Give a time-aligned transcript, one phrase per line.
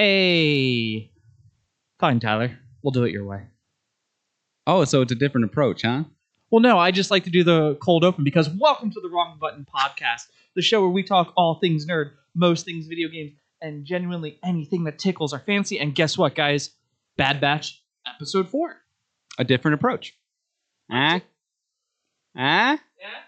[0.00, 1.10] Hey.
[1.98, 2.56] Fine, Tyler.
[2.84, 3.48] We'll do it your way.
[4.64, 6.04] Oh, so it's a different approach, huh?
[6.52, 9.38] Well, no, I just like to do the cold open because welcome to the Wrong
[9.40, 13.84] Button Podcast, the show where we talk all things nerd, most things video games, and
[13.84, 15.80] genuinely anything that tickles our fancy.
[15.80, 16.70] And guess what, guys?
[17.16, 18.76] Bad Batch, episode four.
[19.36, 20.16] A different approach.
[20.88, 21.18] Huh?
[22.36, 22.76] Huh?
[23.00, 23.18] Yeah.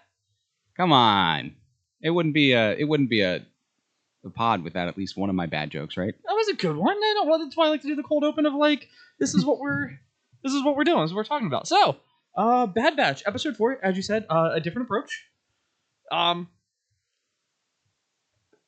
[0.77, 1.53] Come on.
[2.01, 3.45] It wouldn't be a it wouldn't be a,
[4.25, 6.13] a pod without at least one of my bad jokes, right?
[6.25, 6.95] That was a good one.
[6.95, 7.23] I.
[7.25, 8.87] Well, that's why I like to do the cold open of like,
[9.19, 9.91] this is what we're,
[10.43, 11.01] this is what we're doing.
[11.01, 11.67] This is what we're talking about.
[11.67, 11.97] So,
[12.35, 15.27] uh, Bad Batch, episode four, as you said, uh, a different approach.
[16.11, 16.49] Um,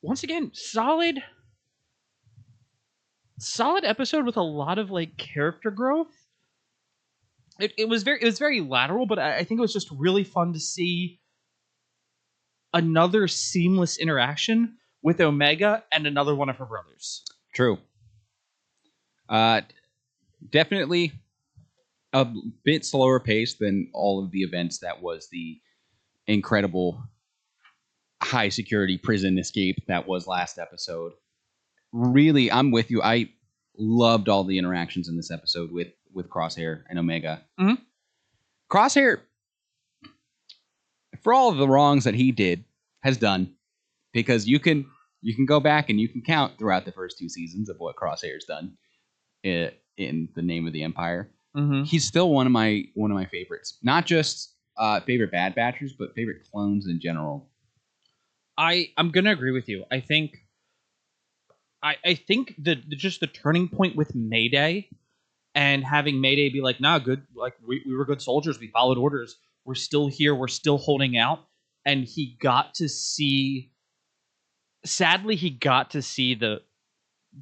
[0.02, 1.22] once again, solid,
[3.38, 6.12] solid episode with a lot of like character growth.
[7.60, 9.88] It, it was very it was very lateral, but I, I think it was just
[9.92, 11.20] really fun to see
[12.72, 17.22] another seamless interaction with Omega and another one of her brothers.
[17.54, 17.78] True.
[19.28, 19.60] Uh
[20.50, 21.12] definitely
[22.12, 22.26] a
[22.64, 25.60] bit slower pace than all of the events that was the
[26.26, 27.02] incredible
[28.22, 31.12] high security prison escape that was last episode.
[31.92, 33.02] Really, I'm with you.
[33.02, 33.30] I
[33.76, 37.42] loved all the interactions in this episode with with Crosshair and Omega.
[37.58, 37.78] Mhm.
[38.70, 39.20] Crosshair,
[41.22, 42.64] for all of the wrongs that he did,
[43.02, 43.54] has done,
[44.12, 44.86] because you can
[45.24, 47.96] you can go back and you can count throughout the first two seasons of what
[47.96, 48.76] Crosshair's done
[49.42, 51.30] in, in the name of the Empire.
[51.56, 51.84] Mm-hmm.
[51.84, 53.78] He's still one of my one of my favorites.
[53.82, 57.48] Not just uh, favorite Bad Batchers, but favorite clones in general.
[58.58, 59.84] I I'm gonna agree with you.
[59.90, 60.36] I think
[61.82, 64.90] I I think the, the just the turning point with Mayday
[65.54, 68.98] and having Mayday be like, nah, good like we, we were good soldiers, we followed
[68.98, 71.46] orders, we're still here, we're still holding out.
[71.86, 73.70] And he got to see
[74.84, 76.60] sadly he got to see the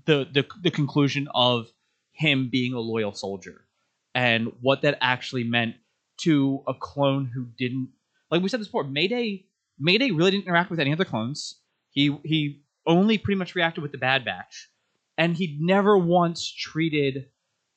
[0.06, 1.68] the the, the conclusion of
[2.12, 3.66] him being a loyal soldier
[4.14, 5.76] and what that actually meant
[6.18, 7.88] to a clone who didn't
[8.30, 9.44] like we said this before, Mayday
[9.78, 11.56] Mayday really didn't interact with any other clones.
[11.90, 14.70] He he only pretty much reacted with the Bad Batch,
[15.18, 17.26] and he never once treated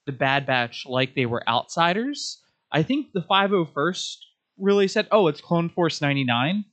[0.06, 2.42] the Bad Batch like they were outsiders.
[2.72, 4.18] I think the 501st
[4.58, 6.66] really said, "Oh, it's Clone Force 99,"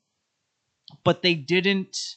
[1.05, 2.17] but they didn't.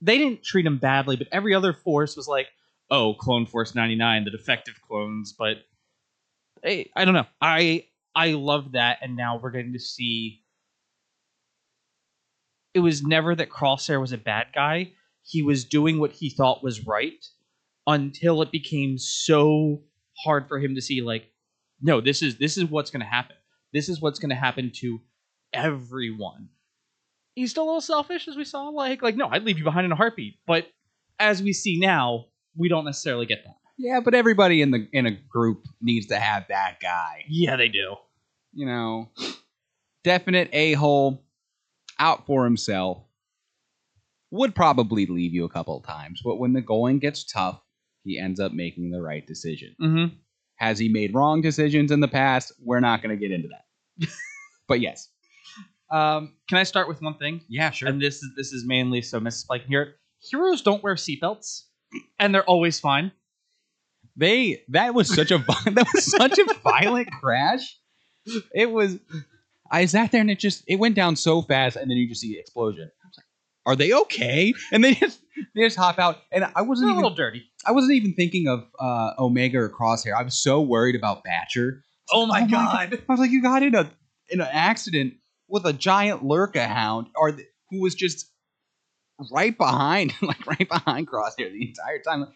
[0.00, 2.48] They didn't treat him badly, but every other force was like,
[2.90, 5.58] "Oh, Clone Force 99, the defective clones." But
[6.62, 7.26] hey, I don't know.
[7.40, 10.42] I I love that, and now we're getting to see
[12.74, 14.92] it was never that Crosshair was a bad guy.
[15.24, 17.24] He was doing what he thought was right
[17.86, 19.82] until it became so
[20.24, 21.30] hard for him to see like
[21.80, 23.36] no, this is this is what's going to happen.
[23.72, 25.00] This is what's going to happen to
[25.52, 26.48] everyone.
[27.38, 29.84] He's still a little selfish as we saw like like no, I'd leave you behind
[29.84, 30.38] in a heartbeat.
[30.46, 30.66] But
[31.18, 32.26] as we see now,
[32.56, 33.56] we don't necessarily get that.
[33.78, 37.24] Yeah, but everybody in the in a group needs to have that guy.
[37.28, 37.94] Yeah, they do.
[38.52, 39.10] You know,
[40.02, 41.22] definite a hole,
[41.98, 43.04] out for himself.
[44.30, 47.62] Would probably leave you a couple of times, but when the going gets tough,
[48.02, 49.74] he ends up making the right decision.
[49.80, 50.14] Mm-hmm.
[50.56, 52.52] Has he made wrong decisions in the past?
[52.60, 54.08] We're not going to get into that.
[54.68, 55.08] but yes.
[55.90, 57.40] Um, can I start with one thing?
[57.48, 57.88] Yeah, sure.
[57.88, 59.42] and this is this is mainly so Mrs.
[59.42, 59.94] Spike can hear it.
[60.20, 61.62] Heroes don't wear seatbelts,
[62.18, 63.12] and they're always fine.
[64.16, 67.78] they that was such a that was such a violent crash.
[68.54, 68.98] It was
[69.70, 72.20] I sat there and it just it went down so fast and then you just
[72.20, 72.90] see the explosion.
[73.04, 73.26] I was like,
[73.66, 74.54] are they okay?
[74.72, 75.20] And they just
[75.54, 76.18] they just hop out.
[76.32, 77.44] And I wasn't a even little dirty.
[77.64, 80.14] I wasn't even thinking of uh, Omega or Crosshair.
[80.18, 81.80] I was so worried about Batcher.
[82.12, 83.02] Oh my Oh my god!
[83.08, 83.90] I was like, you got in a
[84.30, 85.14] in an accident
[85.48, 87.32] with a giant Lurca hound, or
[87.70, 88.30] who was just
[89.32, 92.26] right behind, like right behind Crosshair the entire time.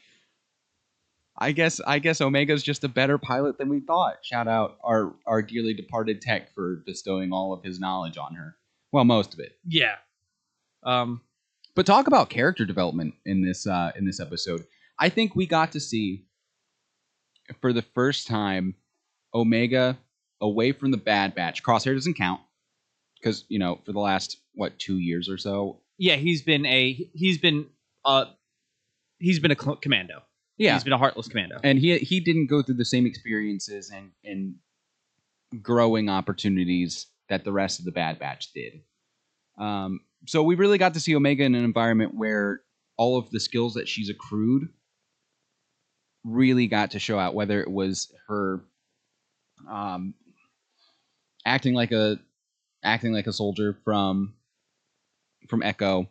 [1.37, 4.19] I guess I guess Omega's just a better pilot than we thought.
[4.23, 8.56] Shout out our our dearly departed Tech for bestowing all of his knowledge on her.
[8.93, 9.56] Well, most of it.
[9.67, 9.97] Yeah.
[10.82, 11.23] Um.
[11.75, 14.64] But talk about character development in this uh, in this episode.
[14.99, 16.26] I think we got to see
[17.61, 18.75] for the first time
[19.35, 19.99] Omega
[20.41, 21.62] away from the Bad Batch.
[21.62, 22.41] Crosshair doesn't count
[23.22, 25.80] because you know for the last what two years or so.
[25.98, 27.66] Yeah, he's been a he's been
[28.04, 28.24] uh
[29.19, 30.22] he's been a cl- commando.
[30.58, 31.58] Yeah, He's been a heartless commando.
[31.64, 34.56] and he he didn't go through the same experiences and and
[35.62, 38.80] growing opportunities that the rest of the Bad Batch did.
[39.58, 42.60] Um, so we really got to see Omega in an environment where
[42.96, 44.68] all of the skills that she's accrued
[46.25, 47.34] really got to show out.
[47.34, 48.62] Whether it was her
[49.70, 50.14] um,
[51.44, 52.18] acting like a
[52.82, 54.34] acting like a soldier from
[55.49, 56.11] from Echo,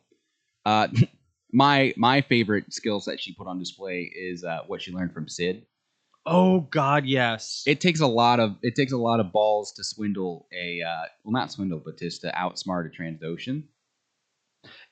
[0.65, 0.87] uh,
[1.53, 5.27] my my favorite skill set she put on display is uh, what she learned from
[5.27, 5.65] Cid.
[6.25, 7.63] Oh God, yes.
[7.65, 11.05] It takes a lot of it takes a lot of balls to swindle a uh,
[11.23, 13.63] well not swindle but just to outsmart a Trandoshan.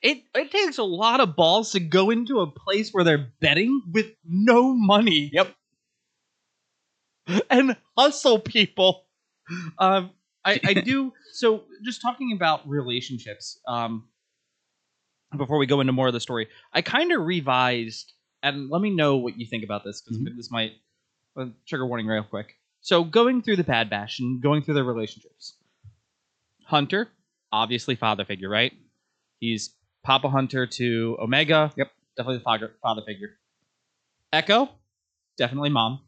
[0.02, 3.82] it it takes a lot of balls to go into a place where they're betting
[3.92, 5.30] with no money.
[5.32, 5.54] Yep.
[7.48, 9.04] And hustle people.
[9.78, 10.10] Um,
[10.44, 11.12] I I do.
[11.32, 13.58] So just talking about relationships.
[13.66, 14.08] Um,
[15.36, 18.90] before we go into more of the story, I kind of revised, and let me
[18.90, 20.72] know what you think about this because this might
[21.36, 22.56] uh, trigger warning real quick.
[22.80, 25.54] So going through the Bad Batch and going through their relationships.
[26.64, 27.08] Hunter,
[27.52, 28.72] obviously father figure, right?
[29.40, 31.72] He's Papa Hunter to Omega.
[31.76, 31.90] Yep.
[32.16, 33.30] Definitely the father, father figure.
[34.32, 34.68] Echo,
[35.36, 36.00] definitely mom.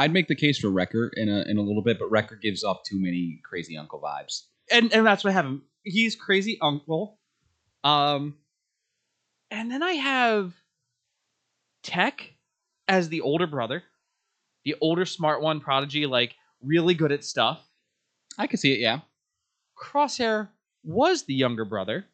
[0.00, 2.64] I'd make the case for Wrecker in a in a little bit, but Wrecker gives
[2.64, 4.44] off too many crazy uncle vibes.
[4.70, 5.62] And and that's what I have him.
[5.82, 7.18] He's crazy uncle.
[7.84, 8.36] Um
[9.50, 10.54] and then I have
[11.82, 12.32] Tech
[12.88, 13.82] as the older brother.
[14.64, 17.62] The older smart one, prodigy, like really good at stuff.
[18.38, 19.00] I could see it, yeah.
[19.78, 20.48] Crosshair
[20.82, 22.06] was the younger brother,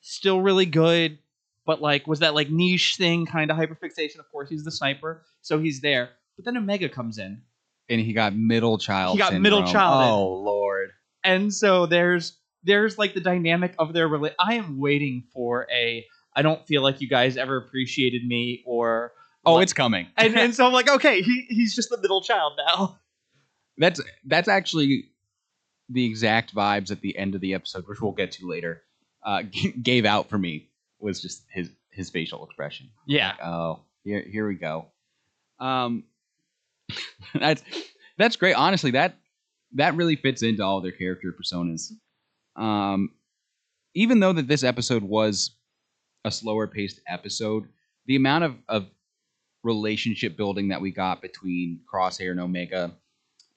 [0.00, 1.18] still really good,
[1.64, 4.18] but like was that like niche thing, kind of hyperfixation.
[4.18, 6.10] Of course, he's the sniper, so he's there.
[6.40, 7.42] But then Omega comes in,
[7.90, 9.12] And he got middle child.
[9.12, 10.10] He got middle child.
[10.10, 10.90] Oh lord.
[11.22, 16.06] and so there's there's like the dynamic of their rela- I am waiting for a.
[16.34, 19.12] I don't feel like you guys ever appreciated me, or
[19.44, 20.06] Oh, Like- it's coming.
[20.16, 22.98] and, and so I'm like, okay, he, he's just the middle child now.
[23.76, 25.10] That's that's actually
[25.90, 28.82] the exact vibes at the end of the episode, which we'll get to later.
[29.22, 32.88] Uh, g- gave out for me was just his his facial expression.
[33.06, 34.86] Yeah, Oh, here here we go.
[35.58, 36.04] Um,
[37.34, 37.62] that's
[38.18, 38.54] that's great.
[38.54, 39.16] Honestly, that
[39.74, 41.92] that really fits into all their character personas.
[42.56, 43.10] Um,
[43.94, 45.52] even though that this episode was
[46.24, 47.68] a slower paced episode,
[48.06, 48.86] the amount of of
[49.62, 52.92] relationship building that we got between Crosshair and Omega,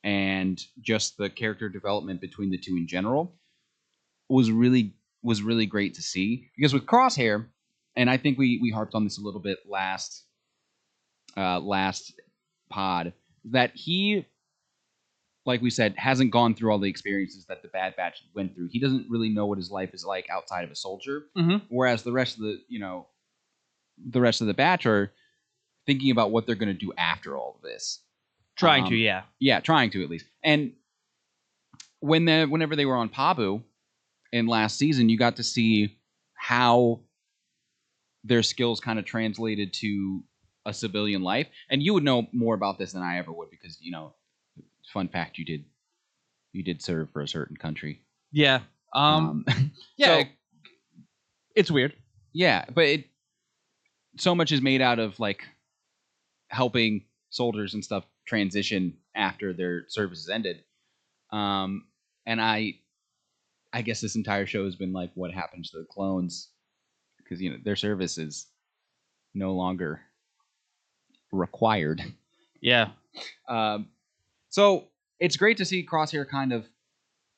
[0.03, 3.35] and just the character development between the two in general,
[4.29, 6.49] was really was really great to see.
[6.55, 7.47] Because with Crosshair,
[7.95, 10.25] and I think we we harped on this a little bit last
[11.37, 12.13] uh, last
[12.69, 13.13] pod
[13.45, 14.25] that he
[15.45, 18.69] like we said hasn't gone through all the experiences that the bad batch went through
[18.71, 21.61] he doesn't really know what his life is like outside of a soldier Mhm.
[21.69, 23.07] whereas the rest of the you know
[24.09, 25.11] the rest of the batch are
[25.85, 27.99] thinking about what they're going to do after all of this
[28.55, 28.95] trying Um, to.
[28.95, 30.25] Yeah, yeah, trying to at least.
[30.43, 30.73] And
[31.99, 33.63] when the whenever they were on Pabu
[34.31, 35.97] in last season, you got to see
[36.35, 37.01] how
[38.23, 40.23] their skills kind of translated to
[40.65, 41.47] a civilian life.
[41.69, 44.13] And you would know more about this than I ever would because you know,
[44.91, 45.65] fun fact, you did
[46.51, 48.01] you did serve for a certain country.
[48.31, 48.59] yeah,
[48.93, 49.45] um,
[49.97, 50.29] yeah, so-
[51.55, 51.93] it's weird.
[52.33, 53.05] yeah, but it
[54.17, 55.43] so much is made out of like
[56.49, 60.63] helping soldiers and stuff transition after their services ended.
[61.31, 61.85] Um,
[62.27, 62.75] and I,
[63.73, 66.49] I guess this entire show has been like what happens to the clones
[67.17, 68.45] because you know their service is
[69.33, 70.01] no longer
[71.33, 72.01] required.
[72.61, 72.91] Yeah,
[73.49, 73.89] Um,
[74.49, 74.87] so
[75.19, 76.65] it's great to see Crosshair kind of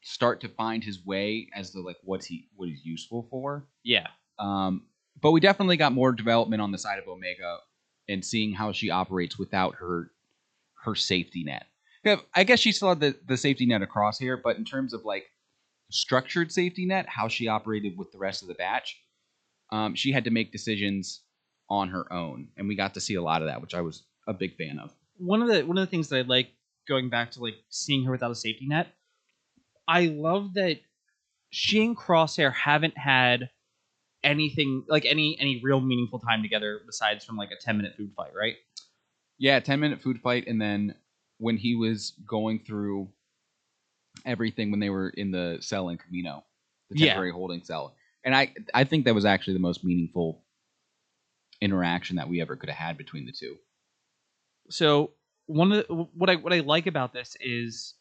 [0.04, 3.66] start to find his way as to like what's he what he's useful for.
[3.84, 4.84] yeah, Um,
[5.22, 7.58] but we definitely got more development on the side of Omega
[8.08, 10.12] and seeing how she operates without her
[10.84, 11.66] her safety net.
[12.36, 15.04] I guess she still had the, the safety net across here, but in terms of
[15.06, 15.26] like
[15.90, 18.96] structured safety net, how she operated with the rest of the batch,
[19.72, 21.22] um, she had to make decisions
[21.70, 24.04] on her own, and we got to see a lot of that, which I was
[24.28, 24.94] a big fan of.
[25.18, 26.50] one of the one of the things that I like
[26.88, 28.88] going back to like seeing her without a safety net.
[29.88, 30.80] I love that
[31.52, 33.50] she and Crosshair haven't had
[34.24, 38.12] anything like any any real meaningful time together besides from like a 10 minute food
[38.16, 38.56] fight, right?
[39.38, 40.96] Yeah, ten minute food fight, and then
[41.38, 43.10] when he was going through
[44.26, 46.44] everything when they were in the cell in Kamino,
[46.90, 47.08] the Yeah.
[47.08, 50.45] temporary holding cell, and I I think that was actually the most meaningful
[51.66, 53.58] interaction that we ever could have had between the two.
[54.70, 55.12] So
[55.48, 57.96] one of the, what I what I like about this is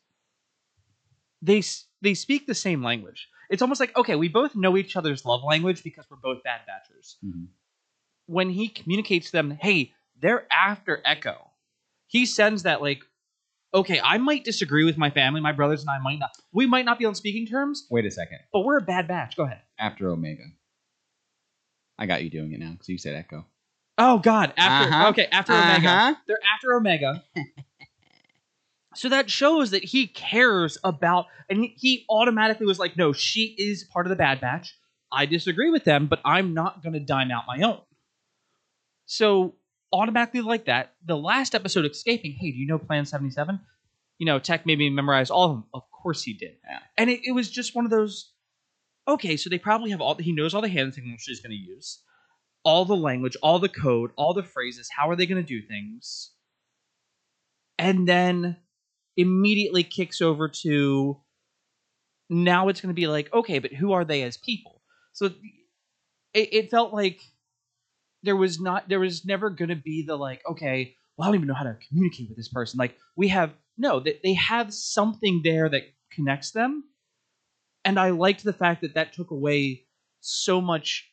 [1.42, 1.62] they
[2.00, 3.28] they speak the same language.
[3.50, 6.60] It's almost like okay, we both know each other's love language because we're both bad
[6.68, 7.16] batchers.
[7.24, 7.48] Mhm.
[8.26, 11.50] When he communicates to them, hey, they're after Echo.
[12.06, 13.02] He sends that like,
[13.74, 16.30] okay, I might disagree with my family, my brothers and I might not.
[16.52, 18.38] We might not be on speaking terms, Wait a second.
[18.52, 19.36] but we're a bad batch.
[19.36, 19.60] Go ahead.
[19.78, 20.44] After Omega,
[21.98, 23.44] I got you doing it now because you said Echo.
[23.96, 24.52] Oh God!
[24.56, 25.08] After Uh-huh.
[25.10, 26.14] okay, after Omega, Uh-huh.
[26.26, 27.22] they're after Omega.
[28.94, 33.84] so that shows that he cares about, and he, automatically was like, "No, she is
[33.84, 34.74] part of the Bad Batch.
[35.12, 37.80] I disagree with them, but I'm not going to dime out my own.
[39.06, 39.54] So
[39.92, 42.32] automatically like that, the last episode, escaping.
[42.32, 43.60] Hey, do you know Plan Seventy Seven?
[44.18, 45.64] You know, Tech made me memorize all of them.
[45.74, 46.56] Of course he did.
[46.68, 46.78] Yeah.
[46.96, 48.32] And it, it was just one of those.
[49.06, 50.14] Okay, so they probably have all.
[50.16, 52.00] He knows all the hand signals he's going to use,
[52.64, 54.88] all the language, all the code, all the phrases.
[54.94, 56.30] How are they going to do things?
[57.78, 58.56] And then
[59.16, 61.20] immediately kicks over to
[62.30, 64.80] now it's going to be like okay but who are they as people
[65.12, 65.26] so
[66.32, 67.20] it, it felt like
[68.22, 71.36] there was not there was never going to be the like okay well i don't
[71.36, 74.72] even know how to communicate with this person like we have no they, they have
[74.72, 76.82] something there that connects them
[77.84, 79.84] and i liked the fact that that took away
[80.20, 81.10] so much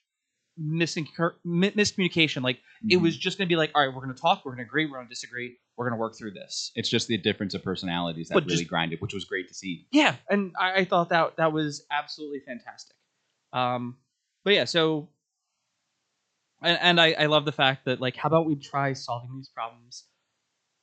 [0.57, 1.07] missing
[1.45, 3.01] mi- miscommunication like it Mhm.
[3.01, 4.69] was just going to be like all right we're going to talk we're going to
[4.69, 7.53] agree we're going to disagree we're going to work through this It's just the difference
[7.53, 9.87] of personalities that But really just- grinded, which was great to see.
[9.91, 12.95] yeah and I, I thought that that was absolutely fantastic
[13.53, 13.97] um
[14.43, 15.09] but yeah so
[16.61, 19.49] and, and I, I love the fact that like how about we try solving these
[19.49, 20.05] problems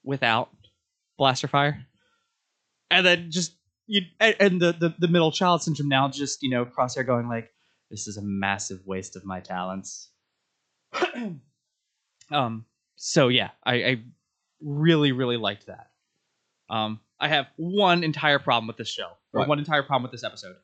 [0.02, 0.50] without
[1.18, 1.86] blaster fire
[2.90, 3.54] and then just
[3.86, 7.28] you and, and the, the the middle child syndrome now just you know crosshair going
[7.28, 7.50] like
[7.90, 10.10] this is a massive waste of my talents
[12.30, 12.64] um
[12.96, 14.00] so yeah i i
[14.60, 15.90] really really liked that
[16.70, 19.48] um i have one entire problem with this show or What?
[19.48, 20.56] one entire problem with this episode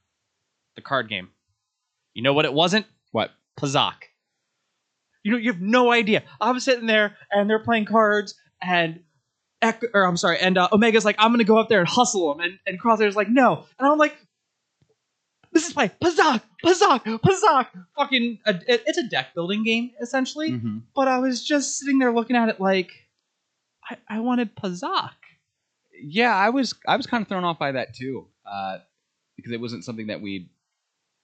[0.76, 1.28] the card game
[2.14, 3.30] you know what it wasn't What?
[3.58, 3.94] Pazaak.
[5.22, 6.22] You know, you have no idea.
[6.40, 9.00] I'm sitting there and they're playing cards, and
[9.62, 12.32] Ek- or I'm sorry, and uh, Omega's like, I'm gonna go up there and hustle
[12.32, 14.14] him, and and Crosshair's like, no, and I'm like,
[15.54, 17.68] this is my Pazaak, Pazaak, Pazaak.
[17.96, 20.82] Fucking, uh, it, it's a deck building game essentially, Mhm.
[20.94, 22.90] but I was just sitting there looking at it like,
[23.88, 25.12] I, I wanted Pazaak.
[26.02, 28.78] Yeah, I was I was kind of thrown off by that too, uh,
[29.36, 30.50] because it wasn't something that we,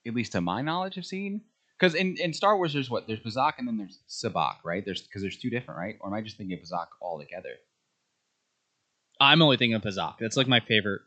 [0.06, 1.42] at least to my knowledge, have seen.
[1.78, 4.84] Because in, in Star Wars, there's what there's Bazak and then there's Sabacc, right?
[4.84, 5.96] There's because there's two different, right?
[6.00, 7.54] Or am I just thinking of Bazak all together?
[9.20, 10.14] I'm only thinking of Pazaak.
[10.18, 11.02] That's like my favorite.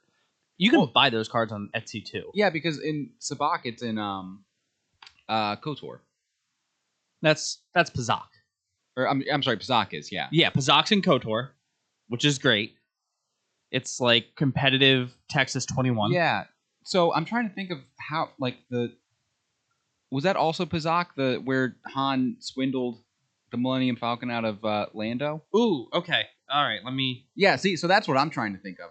[0.64, 2.32] You can buy those cards on Etsy too.
[2.34, 4.46] Yeah, because in Sabacc it's in um,
[5.28, 6.00] uh, Kotor,
[7.22, 8.28] That's that's Pazaak.
[8.96, 10.28] or I'm I'm sorry, Bazak is yeah.
[10.32, 11.50] Yeah, Pazaak's in KOTOR,
[12.08, 12.76] which is great.
[13.72, 16.12] It's like competitive Texas 21.
[16.12, 16.46] Yeah.
[16.84, 18.94] So I'm trying to think of how like the
[20.12, 23.02] was that also Pazaak the where Han swindled
[23.52, 25.44] the Millennium Falcon out of uh, Lando?
[25.56, 26.24] Ooh, okay.
[26.50, 27.28] All right, let me.
[27.36, 27.56] Yeah.
[27.56, 28.90] See, so that's what I'm trying to think of.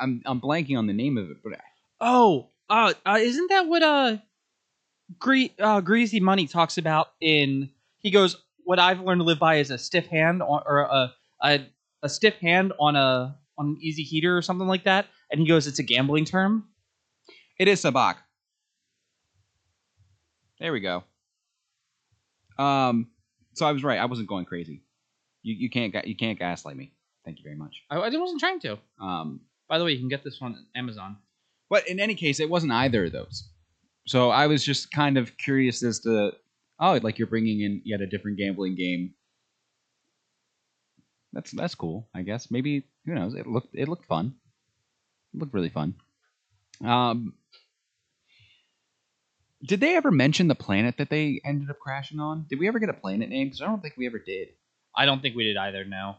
[0.00, 1.52] I'm I'm blanking on the name of it, but
[2.00, 4.16] Oh, uh, uh isn't that what uh,
[5.18, 7.70] Gre- uh Greasy Money talks about in?
[7.98, 11.12] He goes, "What I've learned to live by is a stiff hand on, or a
[11.42, 11.60] a
[12.02, 15.46] a stiff hand on a on an easy heater or something like that." And he
[15.46, 16.64] goes, "It's a gambling term."
[17.58, 18.16] it is Sabacc.
[20.58, 21.04] There we go.
[22.58, 23.08] Um.
[23.54, 23.98] So I was right.
[23.98, 24.82] I wasn't going crazy.
[25.42, 26.92] You you can't you can't gaslight me.
[27.24, 27.82] Thank you very much.
[27.90, 28.78] I, I wasn't trying to.
[28.98, 29.40] Um.
[29.70, 31.16] By the way, you can get this on Amazon.
[31.70, 33.48] But in any case, it wasn't either of those.
[34.06, 36.32] So I was just kind of curious as to,
[36.80, 39.14] oh, like you're bringing in yet a different gambling game.
[41.32, 42.50] That's that's cool, I guess.
[42.50, 43.36] Maybe who knows?
[43.36, 44.34] It looked it looked fun.
[45.32, 45.94] It looked really fun.
[46.84, 47.34] Um,
[49.62, 52.46] did they ever mention the planet that they ended up crashing on?
[52.50, 53.46] Did we ever get a planet name?
[53.46, 54.48] Because I don't think we ever did.
[54.96, 55.84] I don't think we did either.
[55.84, 56.16] No.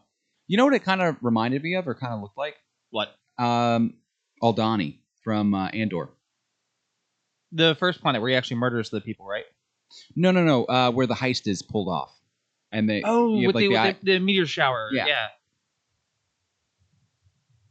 [0.48, 2.56] You know what it kind of reminded me of, or kind of looked like?
[2.92, 3.14] What?
[3.38, 3.96] Um,
[4.42, 6.10] Aldhani from uh, Andor.
[7.52, 9.44] The first planet where he actually murders the people, right?
[10.16, 10.64] No, no, no.
[10.66, 12.14] Uh, where the heist is pulled off,
[12.72, 14.90] and they Oh, you have, with, like, the, the eye- with the, the meteor shower.
[14.94, 15.06] Yeah.
[15.08, 15.28] yeah.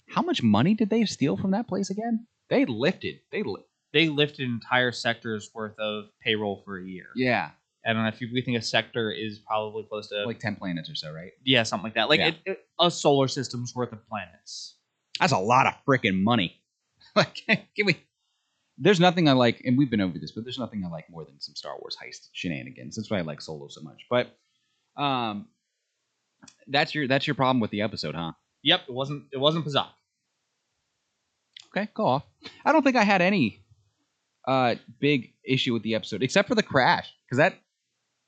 [0.09, 2.27] how much money did they steal from that place again?
[2.49, 3.21] They lifted.
[3.31, 7.07] They li- They lifted entire sectors worth of payroll for a year.
[7.15, 7.51] yeah,
[7.87, 10.57] I don't know if you, we think a sector is probably close to like ten
[10.57, 11.33] planets or so, right?
[11.45, 12.09] yeah something like that.
[12.11, 12.27] Like Yeah.
[12.29, 14.75] it, it- a solar system's worth of planets.
[15.21, 16.61] That's a lot of freaking money.
[17.17, 17.43] like,
[17.77, 17.97] give me.
[18.79, 21.25] There's nothing I like, and we've been over this, but there's nothing I like more
[21.25, 22.97] than some Star Wars heist shenanigans.
[22.97, 24.07] That's why I like Solo so much.
[24.09, 24.35] But,
[24.97, 25.49] um,
[26.67, 28.33] that's your that's your problem with the episode, huh?
[28.63, 29.91] Yep, it wasn't it wasn't Pazaak.
[31.69, 32.25] Okay, go off.
[32.65, 33.63] I don't think I had any
[34.49, 37.55] uh big issue with the episode except for the crash because that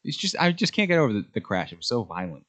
[0.04, 1.72] it's just I just can't get over the, the crash.
[1.72, 2.44] It was so violent.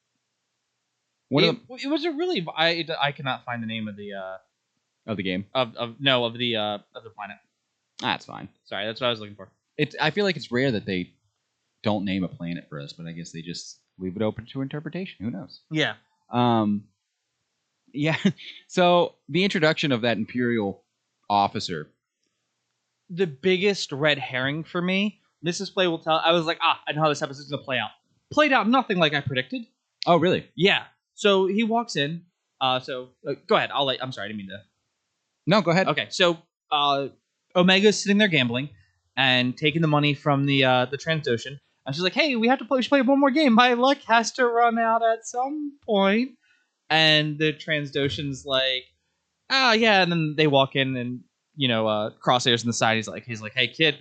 [1.34, 4.13] One it, of it was a really I I cannot find the name of the
[4.13, 4.38] uh
[5.08, 5.46] of the game.
[5.56, 7.38] of, of no of the uh of the planet.
[8.00, 8.50] That's fine.
[8.66, 9.50] Sorry, that's what I was looking for.
[9.78, 11.12] It's I feel like it's rare that they
[11.82, 14.62] don't name a planet for us, but I guess they just leave it open to
[14.62, 15.25] interpretation.
[15.25, 15.62] Who knows?
[15.72, 15.96] Yeah.
[16.30, 16.84] Um,
[17.92, 18.18] yeah.
[18.68, 20.84] So the introduction of that imperial
[21.30, 21.90] officer.
[23.10, 25.74] The biggest red herring for me Mrs.
[25.74, 26.22] Play will tell.
[26.24, 27.90] I was like, ah, I know how this episode's gonna play out.
[28.32, 29.66] Played out nothing like I predicted.
[30.06, 30.50] Oh, really?
[30.56, 30.84] Yeah.
[31.15, 32.24] So he walks in.
[32.60, 33.72] Uh, so uh, go ahead.
[33.74, 34.01] I'll let.
[34.01, 34.60] I'm sorry, I didn't mean to.
[35.46, 35.88] No, go ahead.
[35.88, 36.38] Okay, so
[36.72, 37.08] uh,
[37.55, 38.70] Omega's sitting there gambling
[39.17, 41.60] and taking the money from the uh, the Trandoshan.
[41.86, 42.77] And she's like, "Hey, we have to play.
[42.77, 43.53] We should play one more game.
[43.53, 46.32] My luck has to run out at some point."
[46.89, 48.86] And the Trandoshan's like,
[49.50, 51.22] "Ah, yeah." And then they walk in, and
[51.55, 52.96] you know, uh, Crosshairs on the side.
[52.96, 53.98] He's like, he's like, "Hey, kid,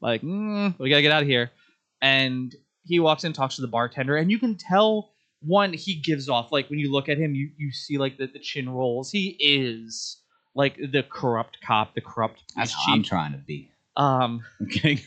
[0.00, 1.52] like, mm, we gotta get out of here."
[2.02, 5.13] And he walks in, talks to the bartender, and you can tell
[5.46, 8.26] one he gives off like when you look at him, you you see like the,
[8.26, 9.10] the chin rolls.
[9.10, 10.18] He is
[10.54, 13.70] like the corrupt cop, the corrupt That's how I'm trying to be.
[13.96, 15.02] Um, Okay.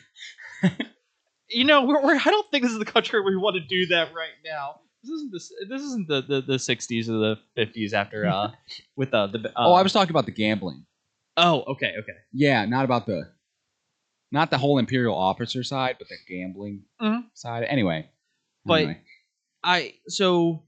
[1.50, 3.62] you know, we're, we're I don't think this is the country where we want to
[3.62, 4.82] do that right now.
[5.03, 5.51] This isn't this.
[5.70, 8.51] This isn't the the, the 60s or the 50s after uh
[8.96, 9.39] with uh, the.
[9.50, 10.86] Uh, oh, I was talking about the gambling.
[11.38, 12.17] Oh, okay, okay.
[12.34, 13.29] Yeah, not about the,
[14.32, 17.25] not the whole imperial officer side, but the gambling Mhm.
[17.36, 17.63] side.
[17.70, 18.10] Anyway.
[18.65, 19.01] But- anyway.
[19.64, 20.64] I so,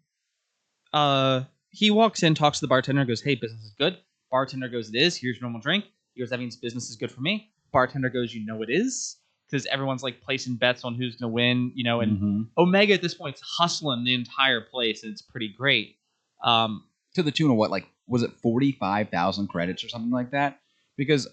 [0.94, 3.98] uh, he walks in, talks to the bartender, goes, "Hey, business is good."
[4.32, 5.16] Bartender goes, "It is.
[5.16, 8.34] Here's your normal drink." He goes, "That means business is good for me." Bartender goes,
[8.34, 9.18] "You know it is."
[9.50, 12.48] Because everyone's like placing bets on who's gonna win, you know, and Mhm.
[12.58, 15.98] Omega at this point is hustling the entire place, and it's pretty great.
[16.44, 20.12] Um, to the tune of what, like, was it forty five thousand credits or something
[20.12, 20.62] like that?
[20.98, 21.28] Because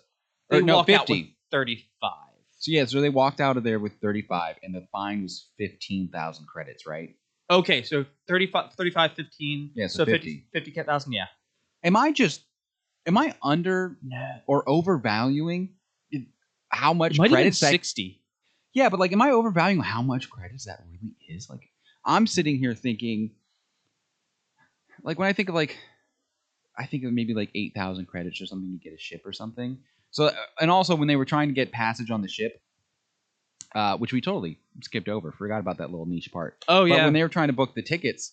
[0.49, 1.23] they or no, fifty.
[1.23, 2.13] with thirty-five.
[2.59, 5.51] So yeah, so they walked out of there with thirty five, and the fine was
[5.59, 7.15] fifteen thousand credits, right?
[7.49, 9.71] Okay, so 35, 35 15.
[9.75, 11.26] Yeah, so 50, 50,000, yeah.
[11.85, 12.43] Am I just,
[13.06, 14.26] am I under No.
[14.47, 15.71] or overvaluing
[16.69, 18.21] how much Might have been credits that 60.
[18.75, 21.49] Yeah, but like, am I overvaluing how much credits that really is?
[21.49, 21.71] Like,
[22.04, 23.30] I'm sitting here thinking,
[25.02, 25.78] like, when I think of like,
[26.76, 29.32] I think of maybe like eight thousand credits or something to get a ship or
[29.32, 29.78] something.
[30.11, 32.61] So, uh, and also when they were trying to get passage on the ship,
[33.76, 36.65] uh, which we totally skipped over, forgot about that little niche part.
[36.67, 37.04] Oh, But yeah.
[37.04, 38.32] when they were trying to book the tickets,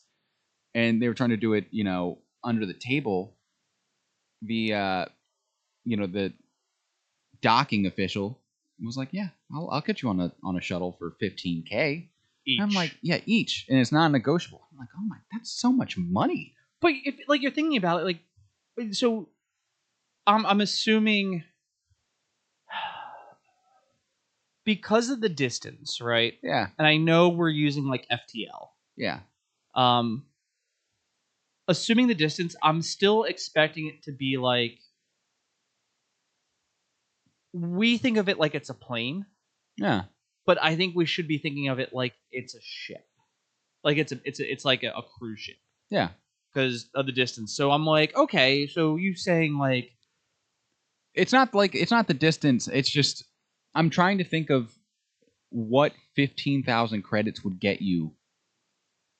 [0.73, 3.36] and they were trying to do it, you know, under the table,
[4.41, 5.06] the, uh,
[5.84, 6.32] you know, the
[7.41, 8.39] docking official
[8.82, 12.08] was like, "Yeah, I'll, I'll get you on a on a shuttle for 15k."
[12.45, 12.62] Each.
[12.62, 14.62] I'm like, "Yeah, each," and it's non-negotiable.
[14.71, 18.03] I'm like, "Oh my, that's so much money." but if, like, you're thinking about it,
[18.03, 19.29] like, so
[20.27, 21.43] I'm, I'm assuming
[24.65, 26.34] because of the distance, right?
[26.43, 28.69] Yeah, And I know we're using like FTL.
[28.95, 29.19] yeah,
[29.76, 30.26] Um,
[31.67, 34.80] assuming the distance, I'm still expecting it to be like
[37.54, 39.26] we think of it like it's a plane,
[39.78, 40.04] yeah.
[40.45, 43.06] but I think we should be thinking of it like it's a ship,
[43.84, 45.58] like it's a it's a, it's like a, a cruise ship
[45.89, 46.10] Yeah.
[46.54, 47.56] because of the distance.
[47.56, 49.91] So I'm like, okay, so you saying like
[51.13, 52.67] It's not like it's not the distance.
[52.67, 53.26] It's just
[53.75, 54.73] I'm trying to think of
[55.49, 58.13] what 15,000 credits would get you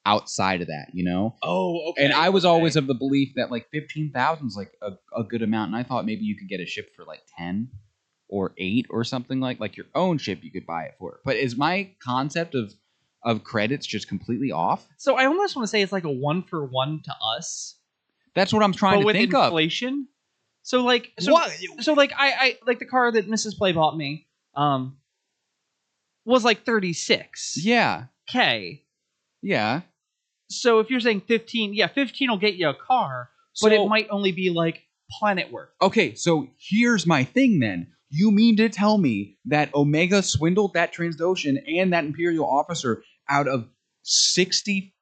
[0.06, 1.36] outside of that, you know?
[1.44, 2.52] oh okay, and I was okay.
[2.52, 5.78] always of the belief that like fifteen thousand is like a, a good amount, and
[5.78, 7.70] I thought maybe you could get a ship for like ten
[8.28, 11.20] or eight or something like like your own ship you could buy it for.
[11.24, 12.74] But is my concept of
[13.24, 14.86] of credits just completely off?
[14.98, 17.78] so I almost want to say it's like a one for one to us,
[18.36, 19.54] That's what I'm trying but to with think of.
[19.54, 20.08] With inflation.
[20.64, 21.52] So like so What?
[21.80, 23.58] so like I, I like the car that Mrs.
[23.58, 24.98] Play bought me um
[26.26, 28.84] was like 36 Yeah, k
[29.42, 29.82] yeah.
[30.50, 33.30] so if you're saying 15 yeah 15 will get you a car
[33.62, 34.84] but So- it might only be like
[35.20, 37.88] planet worth Okay, so here's my thing then.
[38.10, 43.48] You mean to tell me that Omega swindled that Trandoshan and that Imperial officer out
[43.48, 43.68] of
[44.04, 44.94] sixty,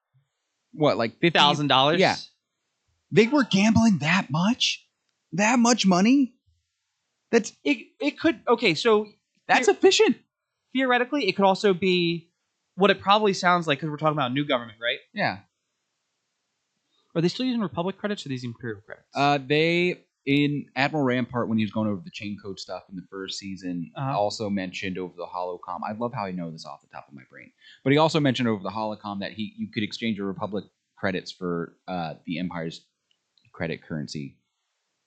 [0.73, 2.15] what like fifty thousand dollars Yeah.
[3.11, 4.85] They were gambling that much,
[5.33, 6.33] that much money.
[7.31, 9.07] That's it, it could okay so
[9.53, 10.17] that's efficient.
[10.73, 12.29] theoretically it could also be
[12.75, 15.39] what it probably sounds like because we're talking about new government right Yeah.
[17.15, 21.49] are they still using republic credits or these imperial credits Uh, they in Admiral Rampart
[21.49, 24.17] when he was going over the chain code stuff in the first season Uh-huh.
[24.19, 25.79] also mentioned over the holocom.
[25.83, 27.51] I love how I know this off the top of my brain,
[27.83, 31.31] but he also mentioned over the holocom that he you could exchange your Republic credits
[31.31, 32.85] for uh, the Empire's
[33.51, 34.37] credit currency,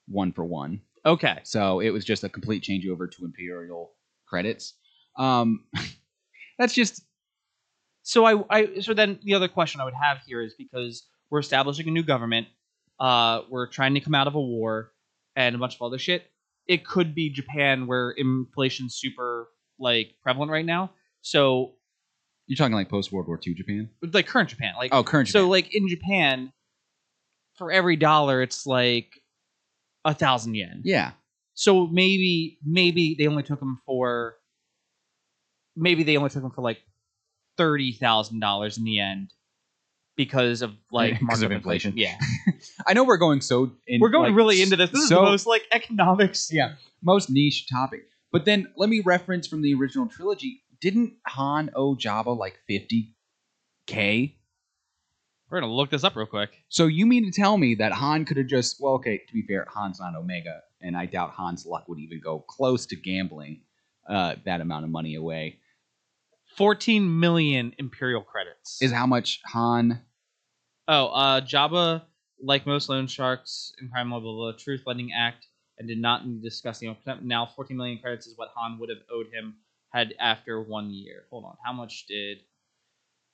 [0.08, 0.80] one for one.
[1.06, 3.92] okay So it was just a complete changeover to Imperial
[4.34, 4.74] credits.
[5.16, 5.64] Um,
[6.58, 7.02] that's just
[8.02, 11.38] So I, I so then the other question I would have here is because we're
[11.38, 12.48] establishing a new government,
[13.00, 14.90] uh, we're trying to come out of a war
[15.36, 16.30] and a bunch of other shit.
[16.66, 20.90] It could be Japan where inflation's super like prevalent right now.
[21.22, 21.74] So
[22.46, 23.88] you're talking like post World War II Japan.
[24.12, 25.42] like current Japan, like Oh, current Japan.
[25.42, 26.52] so like in Japan,
[27.56, 29.12] for every dollar it's like
[30.04, 30.82] a thousand yen.
[30.84, 31.12] yeah.
[31.54, 34.34] So maybe maybe they only took them for
[35.76, 36.78] maybe they only took him for like
[37.56, 39.32] thirty thousand dollars in the end
[40.16, 41.94] because of like Because of markup inflation.
[41.96, 42.16] Yeah,
[42.86, 44.90] I know we're going so in, we're going like, really into this.
[44.90, 46.48] This is the so- most like economics.
[46.52, 46.74] Yeah.
[47.02, 48.08] most niche topic.
[48.32, 50.62] But then let me reference from the original trilogy.
[50.80, 54.34] Didn't Han owe Jabba like 50k?
[55.50, 56.50] We're gonna look this up real quick.
[56.68, 59.42] So you mean to tell me that Han could have just well, okay, to be
[59.46, 63.62] fair, Han's not Omega, and I doubt Han's luck would even go close to gambling
[64.08, 65.58] uh, that amount of money away.
[66.56, 68.80] Fourteen million imperial credits.
[68.80, 70.00] Is how much Han
[70.86, 72.02] Oh, uh, Jabba,
[72.42, 75.46] like most loan sharks in Prime Mobile, the Truth Lending Act,
[75.78, 77.24] and did not need to discuss the amount.
[77.24, 79.56] Now, 14 million credits is what Han would have owed him
[79.90, 81.24] had after one year.
[81.30, 82.38] Hold on, how much did?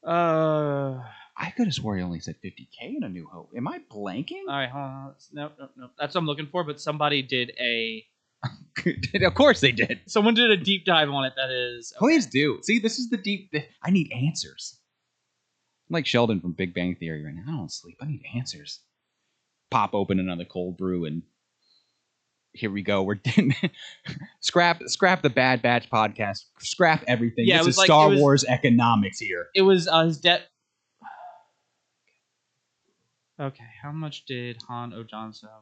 [0.04, 1.02] Uh,
[1.36, 3.50] I could have swore he only said 50k in A New Hope.
[3.56, 4.42] Am I blanking?
[4.48, 5.14] all right, hold on.
[5.32, 5.90] No, no, no.
[5.98, 6.64] That's what I'm looking for.
[6.64, 8.04] But somebody did a.
[9.22, 10.00] of course they did.
[10.06, 11.34] Someone did a deep dive on it.
[11.36, 11.92] That is.
[11.98, 12.60] Please do.
[12.62, 13.54] See, this is the deep.
[13.82, 14.78] I need answers.
[15.88, 17.42] I'm like Sheldon from Big Bang Theory right now.
[17.48, 17.98] I don't sleep.
[18.00, 18.80] I need answers.
[19.70, 21.22] Pop open another cold brew and
[22.52, 23.02] here we go.
[23.02, 23.20] We're
[24.40, 26.44] scrap scrap the Bad Batch podcast.
[26.58, 27.46] Scrap everything.
[27.46, 29.48] Yeah, this is like- Star was- Wars economics here.
[29.54, 30.42] It was uh, his debt.
[33.40, 35.54] Okay, how much did Han owe John Sava?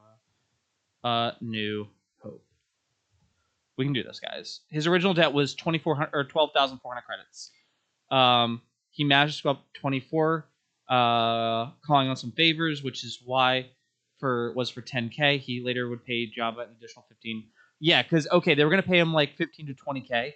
[1.05, 1.87] Uh, New
[2.21, 2.45] Hope.
[3.77, 4.61] We can do this, guys.
[4.69, 7.53] His original debt was twenty four hundred or twelve thousand four hundred credits.
[8.11, 10.49] Um, he managed to go up twenty four,
[10.89, 13.71] uh, calling on some favors, which is why
[14.19, 15.39] for was for ten k.
[15.39, 17.45] He later would pay Jabba an additional fifteen.
[17.81, 20.35] Yeah, because okay, they were gonna pay him like fifteen to twenty k.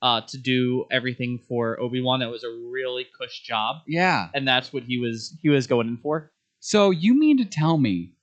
[0.00, 4.30] Uh, to do everything for Obi Wan, that was a really cush job, Yeah.
[4.34, 6.32] and that's what he was he was going in for.
[6.58, 8.14] So you mean to tell me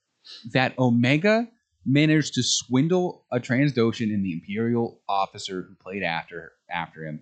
[0.52, 1.48] that Omega
[1.86, 7.20] managed to swindle a Trandoshan and the Imperial officer who played after after him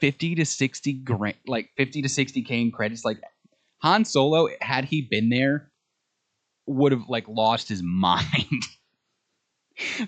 [0.00, 3.04] fifty to sixty grand, like fifty to sixty k in credits?
[3.04, 3.20] Like
[3.86, 5.70] Han Solo, had he been there,
[6.66, 8.64] would have like lost his mind.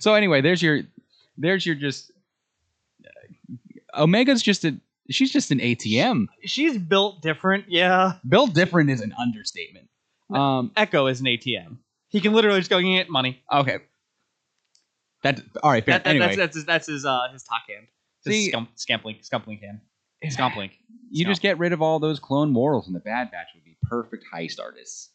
[0.00, 0.80] so anyway, there's your
[1.36, 2.10] there's your just
[3.94, 4.76] Omega's just a
[5.10, 6.26] she's just an ATM.
[6.44, 8.14] She's built different, yeah.
[8.28, 9.88] Built different is an understatement.
[10.34, 11.76] Um, Echo is an ATM.
[12.08, 13.40] He can literally just go get money.
[13.52, 13.78] Okay.
[15.22, 15.84] That all right.
[15.84, 15.94] Fair.
[15.94, 17.86] That, that, anyway, That's that's his, that's his uh his talk hand.
[18.24, 19.80] His See- scump, scumplink hand.
[20.24, 20.72] Scumplink.
[21.10, 23.67] you just get rid of all those clone morals, and the Bad Batch would be
[23.88, 25.10] perfect heist artists.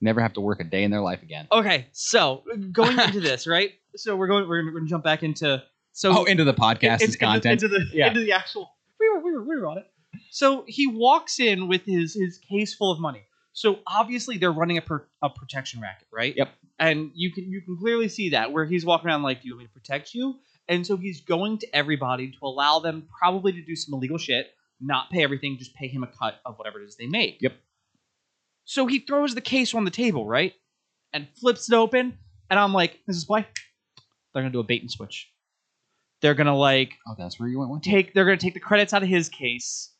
[0.00, 1.48] Never have to work a day in their life again.
[1.50, 3.72] Okay, so going into this, right?
[3.96, 7.18] So we're going we're, we're gonna jump back into so oh, into the podcast into-
[7.18, 7.62] content.
[7.62, 8.08] into the Yeah.
[8.08, 8.70] into the actual.
[9.00, 9.86] We were we were we were on it.
[10.30, 13.22] So he walks in with his his case full of money.
[13.52, 16.34] So obviously they're running a per, a protection racket, right?
[16.36, 16.50] Yep.
[16.78, 19.54] And you can you can clearly see that where he's walking around like, "Do you
[19.54, 20.36] want me to protect you?"
[20.68, 24.48] And so he's going to everybody to allow them probably to do some illegal shit,
[24.80, 27.38] not pay everything, just pay him a cut of whatever it is they make.
[27.40, 27.52] Yep.
[28.66, 30.52] So he throws the case on the table, right?
[31.12, 32.18] And flips it open,
[32.50, 33.46] and I'm like, "This is why
[34.36, 35.32] they're gonna do a bait and switch.
[36.20, 37.82] They're gonna like oh, that's where you went.
[37.82, 39.94] Take they're gonna take the credits out of his case,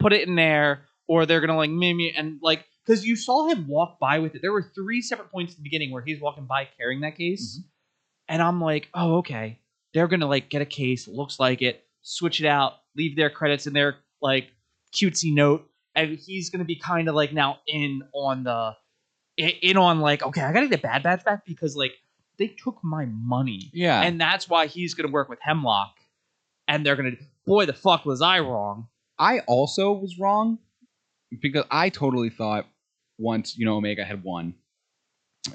[0.00, 3.68] put it in there, or they're gonna like mimi and like because you saw him
[3.68, 4.42] walk by with it.
[4.42, 7.58] There were three separate points at the beginning where he's walking by carrying that case,
[7.58, 7.68] mm-hmm.
[8.28, 9.60] and I'm like, oh okay,
[9.94, 13.68] they're gonna like get a case, looks like it, switch it out, leave their credits
[13.68, 14.50] in their like
[14.92, 18.76] cutesy note, and he's gonna be kind of like now in on the
[19.36, 21.94] in on like okay, I gotta get Bad Batch back because like
[22.38, 24.02] they took my money Yeah.
[24.02, 25.94] and that's why he's going to work with Hemlock,
[26.68, 27.24] and they're going to.
[27.46, 28.88] Boy, the fuck was I wrong?
[29.18, 30.58] I also was wrong
[31.40, 32.66] because I totally thought
[33.18, 34.54] once you know Omega had won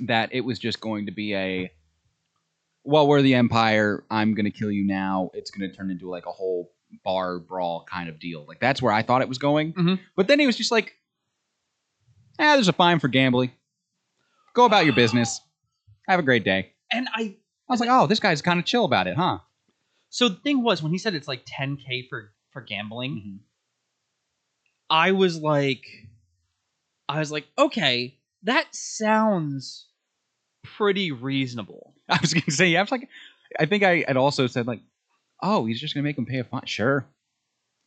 [0.01, 1.71] that it was just going to be a
[2.83, 6.31] well we're the Empire I'm gonna kill you now it's gonna turn into like a
[6.31, 6.71] whole
[7.03, 9.99] bar brawl kind of deal like that's where I thought it was going Mhm.
[10.15, 10.93] but then he was just like
[12.39, 13.51] ah there's a fine for gambling
[14.53, 15.41] go about your business
[16.07, 17.21] have a great day And I.
[17.69, 19.39] I was like oh this guy's kind of chill about it huh
[20.09, 23.39] So the thing was when he said it's like 10k for for gambling, Mhm.
[24.89, 25.85] I was like,
[27.07, 29.87] I was like, okay, that sounds
[30.63, 31.93] pretty reasonable.
[32.09, 33.07] I was gonna say, yeah, I was like,
[33.57, 34.81] I think I had also said like,
[35.41, 36.65] oh, he's just gonna make him pay a fine.
[36.65, 37.05] Sure.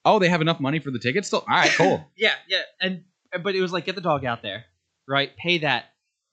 [0.05, 1.41] Oh, they have enough money for the tickets still.
[1.49, 2.05] All right, cool.
[2.17, 3.05] Yeah, yeah, and
[3.43, 4.65] but it was like get the dog out there,
[5.09, 5.35] right?
[5.37, 5.87] Pay that,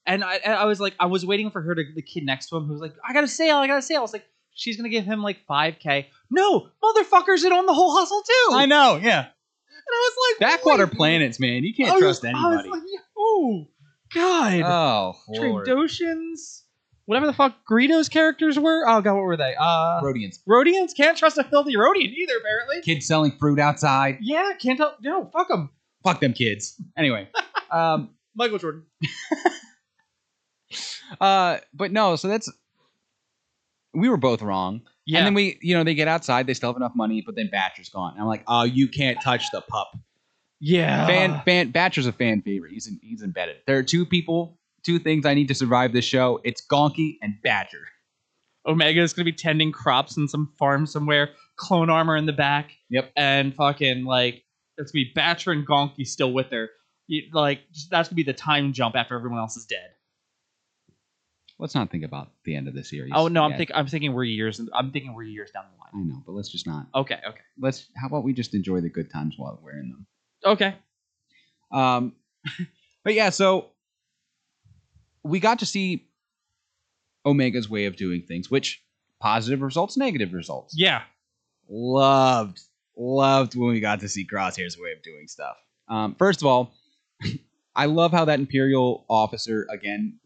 [0.05, 2.57] and I, I was like, I was waiting for her to the kid next to
[2.57, 3.99] him who was like, I got a sale, I got a sale.
[3.99, 6.09] I was like, she's gonna give him like five k.
[6.29, 8.53] No, motherfuckers in on the whole hustle too.
[8.55, 8.99] I know.
[9.01, 9.19] Yeah.
[9.19, 10.93] And I was like, Backwater wait.
[10.95, 11.63] planets, man.
[11.63, 12.69] You can't I was- trust I was anybody.
[12.69, 12.81] like,
[13.17, 13.67] oh
[14.13, 15.65] God, oh, Lord.
[15.65, 16.60] Trandoshans
[17.11, 18.87] whatever the fuck Greedo's characters were.
[18.87, 19.53] Oh god, what were they?
[19.59, 20.39] Uh, Rodians.
[20.47, 22.37] Rodians can't trust a filthy Rodian either.
[22.37, 22.81] Apparently.
[22.83, 24.19] Kids selling fruit outside.
[24.21, 24.95] Yeah, can't tell.
[25.01, 25.69] No, fuck them.
[26.05, 26.81] Fuck them kids.
[26.97, 27.27] Anyway.
[27.71, 28.85] um, Michael Jordan.
[31.21, 32.49] uh, but no, so that's
[33.93, 34.79] we were both wrong.
[35.05, 35.17] Yeah.
[35.17, 37.49] And then we, you know, they get outside, they still have enough money, but then
[37.51, 38.13] Batcher's gone.
[38.13, 39.91] And I'm like, oh, you can't touch the pup.
[40.61, 41.05] yeah.
[41.07, 42.71] fan, fan, Batcher's a fan favorite.
[42.71, 43.57] He's in, he's embedded.
[43.67, 46.39] There are two people, two things I need to survive this show.
[46.43, 47.83] It's Gonky and Batcher.
[48.65, 51.31] Omega is gonna be tending crops in some farm somewhere.
[51.55, 52.71] Clone armor in the back.
[52.89, 53.11] Yep.
[53.15, 54.43] And fucking like
[54.77, 56.69] it's gonna be Batcher and Gonky still with her.
[57.07, 59.91] You, like that's gonna be the time jump after everyone else is dead.
[61.59, 63.11] Let's not think about the end of the series.
[63.15, 63.57] Oh no, I'm yet.
[63.57, 64.59] thinking I'm thinking we're years.
[64.73, 66.05] I'm thinking we're years down the line.
[66.05, 66.87] I know, but let's just not.
[66.95, 67.19] Okay.
[67.27, 67.41] Okay.
[67.59, 67.87] Let's.
[67.95, 70.07] How about we just enjoy the good times while we're in them?
[70.45, 70.75] Okay.
[71.71, 72.13] Um,
[73.03, 73.67] but yeah, so
[75.23, 76.07] we got to see
[77.25, 78.81] Omega's way of doing things, which
[79.19, 80.73] positive results, negative results.
[80.77, 81.03] Yeah.
[81.69, 82.59] Loved,
[82.97, 85.55] loved when we got to see Crosshair's way of doing stuff.
[85.87, 86.73] Um, first of all,
[87.75, 90.19] I love how that Imperial officer again,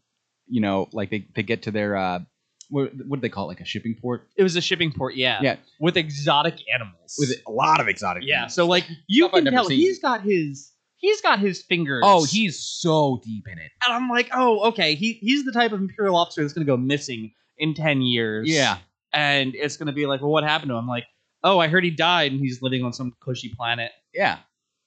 [0.48, 2.20] you know, like they, they get to their uh,
[2.68, 4.26] what, what do they call it, like a shipping port?
[4.36, 5.14] It was a shipping port.
[5.14, 5.38] Yeah.
[5.42, 5.56] Yeah.
[5.78, 7.14] With exotic animals.
[7.18, 8.24] with a lot of exotic.
[8.26, 8.34] Yeah.
[8.36, 8.54] animals.
[8.54, 9.78] So like you Stuff I've can never tell seen.
[9.78, 10.72] he's got his
[11.06, 12.02] he's got his fingers.
[12.04, 13.70] oh, he's so deep in it.
[13.84, 14.94] and I'm like, oh, okay.
[14.96, 18.48] He he's the type of imperial officer that's gonna go missing in ten years.
[18.48, 18.78] Yeah.
[19.12, 20.88] and it's gonna be like, well, what happened to him?
[20.88, 21.04] Like,
[21.44, 23.92] oh, I heard he died and he's living on some cushy planet.
[24.12, 24.38] Yeah.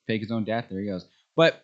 [0.07, 0.65] Fake his own death.
[0.69, 1.05] There he goes.
[1.35, 1.63] But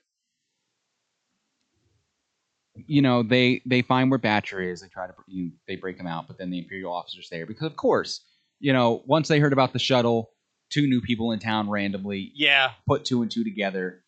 [2.88, 4.82] you know, they they find where Batcher is.
[4.82, 7.46] They try to you know, they break him out, but then the Imperial officers there
[7.46, 8.22] because of course,
[8.60, 10.32] you know, once they heard about the shuttle,
[10.70, 14.04] two new people in town randomly Yeah, put two and two together.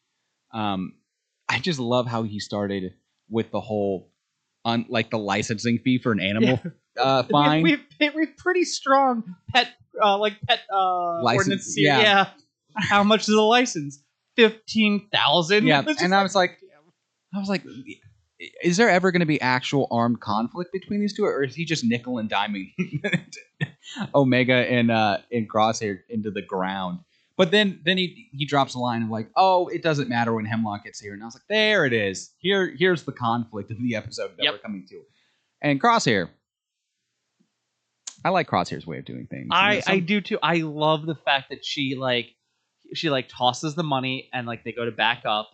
[0.54, 0.94] Um,
[1.50, 2.94] I just love how he started
[3.30, 4.12] with the whole
[4.66, 6.60] on like the licensing fee for an animal
[6.98, 7.64] uh, fine.
[7.64, 9.70] We have, we have, we have pretty strong pet,
[10.04, 11.94] uh, like pet uh, License, ordinance here.
[11.94, 12.02] yeah.
[12.02, 12.28] Yeah.
[12.76, 14.04] How much is a license?
[14.36, 15.66] Fifteen thousand.
[15.66, 16.60] Yeah, and I was like,
[17.34, 17.64] I was like,
[18.64, 21.66] is there ever going to be actual armed conflict between these two, or is he
[21.66, 22.72] just nickel and diming
[24.14, 27.00] Omega and uh and Crosshair into the ground?
[27.38, 30.46] But then then he he drops a line of like, oh, it doesn't matter when
[30.46, 32.32] Hemlock gets here, and I was like, there it is.
[32.40, 34.54] Here here's the conflict of the episode that Yep.
[34.54, 35.02] we're coming to,
[35.62, 36.30] and Crosshair.
[38.26, 39.44] I like Crosshair's way of doing things.
[39.44, 40.40] You know, I some- I do too.
[40.42, 42.28] I love the fact that she like
[42.96, 45.50] she like tosses the money and like they go to back up,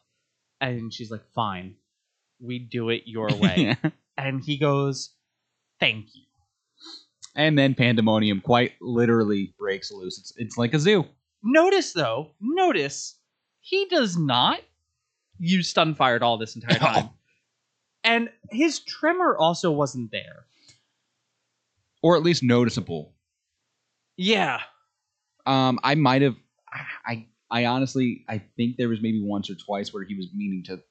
[0.62, 1.76] and she's like, "Fine,
[2.40, 3.76] we do it your way,"
[4.18, 5.14] and he goes,
[5.80, 6.22] "Thank you."
[7.36, 10.20] and then pandemonium quite literally breaks loose.
[10.20, 11.06] It's it's like a zoo.
[11.44, 13.16] Notice though, notice
[13.60, 14.60] he does not
[15.40, 17.10] use stun fire at all this entire time,
[18.04, 20.46] and his tremor also wasn't there.
[22.02, 23.14] or at least noticeable.
[24.18, 24.60] Yeah,
[25.46, 26.36] Um, I might have.
[27.06, 30.64] I I honestly I think there was maybe once or twice where he was meaning
[30.66, 30.82] to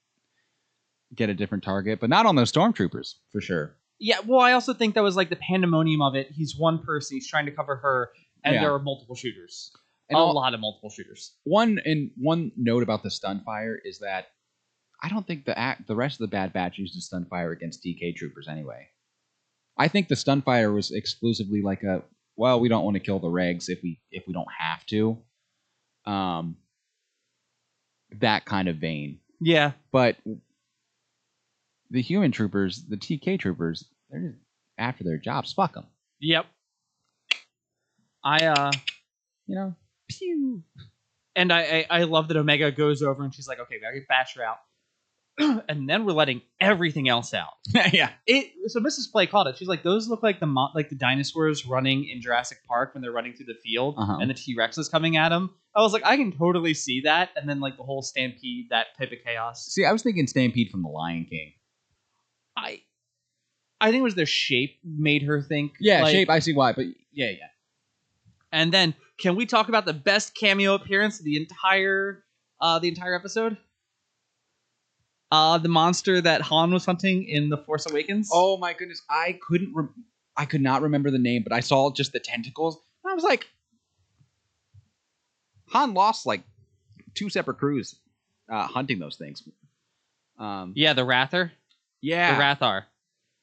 [1.15, 3.77] get a different target, but not on those stormtroopers for sure.
[3.99, 4.19] yeah.
[4.27, 6.31] Well, I also think that was like the pandemonium of it.
[6.31, 7.17] He's one person.
[7.17, 8.11] He's trying to cover her,
[8.45, 8.63] and Yeah.
[8.63, 9.71] there are multiple shooters.
[10.13, 11.33] And a lot of multiple shooters.
[11.45, 14.29] One and one note about the stun fire is that
[15.03, 17.83] I don't think the act, the rest of the Bad Batch uses stun fire against
[17.85, 18.89] DK troopers anyway.
[19.77, 22.03] I think the stun fire was exclusively like a
[22.37, 25.19] well, we don't want to kill the regs if we if we don't have to.
[26.07, 26.57] Um,
[28.21, 29.19] that kind of vein.
[29.41, 30.17] Yeah, But
[31.91, 34.39] the human troopers, the TK troopers, they're just
[34.79, 35.53] after their jobs.
[35.53, 35.87] Fuck them.
[36.21, 36.47] Yep.
[38.25, 38.71] I uh
[39.47, 39.75] You know.
[40.23, 40.63] Pew.
[41.35, 43.95] And I, I I love that Omega goes over and she's like, okay, we gotta
[43.99, 44.59] get Batcher out.
[45.69, 47.55] and then we're letting everything else out.
[47.93, 48.11] yeah.
[48.27, 49.11] It so Mrs.
[49.11, 49.57] Play called it.
[49.57, 53.01] She's like, those look like the mo- like the dinosaurs running in Jurassic Park when
[53.03, 54.19] they're running through the field Uh-huh.
[54.21, 55.51] and the T Rex is coming at them.
[55.75, 57.31] I was like, I can totally see that.
[57.35, 59.65] And then like the whole stampede, that type of chaos.
[59.69, 61.55] See, I was thinking Stampede from The Lion King.
[62.57, 62.83] I
[63.81, 65.73] I think it was their shape made her think.
[65.81, 66.29] Yeah, like- shape.
[66.29, 67.37] I see why, but yeah, yeah.
[68.53, 72.25] And then, can we talk about the best cameo appearance of the entire
[72.61, 73.57] uh the entire episode?
[75.31, 78.29] Uh the monster that Han was hunting in The Force Awakens.
[78.33, 79.73] Oh my goodness, I couldn't.
[79.75, 80.05] Rem-
[80.37, 82.79] I could not remember the name, but I saw just the tentacles.
[83.05, 83.47] And I was like,
[85.69, 86.43] Han lost like
[87.15, 87.95] two separate crews
[88.51, 89.43] uh, hunting those things.
[90.39, 91.51] Um, yeah, the Rathtar.
[92.01, 92.83] yeah, The Rathtar.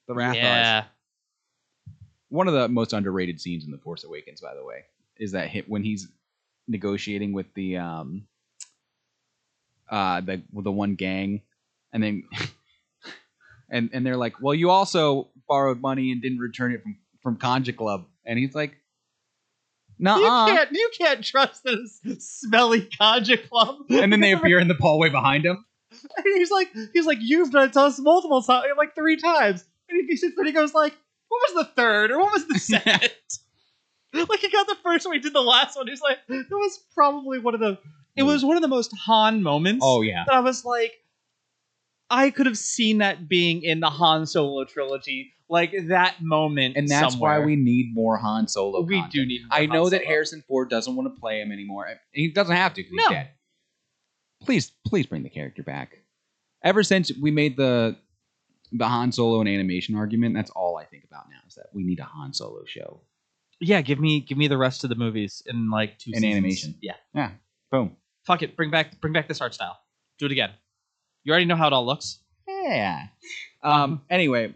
[0.08, 0.36] the Rathtars.
[0.36, 0.84] Yeah.
[2.30, 4.84] One of the most underrated scenes in The Force Awakens, by the way,
[5.20, 6.08] is that hit when he's
[6.68, 8.28] negotiating with the um,
[9.90, 11.42] uh, the the one gang,
[11.94, 12.24] and then
[13.70, 17.38] and and they're like, well, you also borrowed money and didn't return it from from
[17.38, 18.76] Conja Club, and he's like,
[20.00, 23.78] no You can't you can't trust this smelly Kaja club.
[23.90, 25.66] And then they appear in the hallway behind him.
[25.92, 29.66] And he's like he's like you've done it to us multiple times, like three times.
[29.90, 30.96] And he sits there and he goes like,
[31.28, 33.12] what was the third or what was the second?
[34.30, 35.88] like he got the first one, he did the last one.
[35.88, 37.78] He's like, that was probably one of the.
[38.16, 38.48] It was mm.
[38.48, 39.84] one of the most Han moments.
[39.86, 40.94] Oh yeah, that I was like,
[42.10, 46.76] I could have seen that being in the Han Solo trilogy, like that moment.
[46.76, 47.40] and that's somewhere.
[47.40, 48.82] why we need more Han Solo.
[48.82, 49.14] we content.
[49.14, 49.42] do need.
[49.52, 51.88] I Han know that Harrison Ford doesn't want to play him anymore.
[52.12, 53.04] He doesn't have to because No.
[53.04, 53.30] he's dead.
[54.42, 55.98] Please, please bring the character back.
[56.64, 57.98] Ever since we made the
[58.72, 61.84] the Han Solo and animation argument, that's all I think about now is that we
[61.84, 63.02] need a Han Solo show.
[63.62, 66.34] Yeah, give me give me the rest of the movies in like two In seasons.
[66.34, 66.76] animation.
[66.82, 67.32] Yeah, Yeah,
[67.72, 67.96] boom.
[68.26, 68.56] fuck it.
[68.56, 69.78] Bring back bring back this art style.
[70.18, 70.52] Do it again.
[71.24, 72.20] You already know how it all looks.
[72.48, 73.08] Yeah.
[73.62, 74.02] Um.
[74.10, 74.54] Anyway,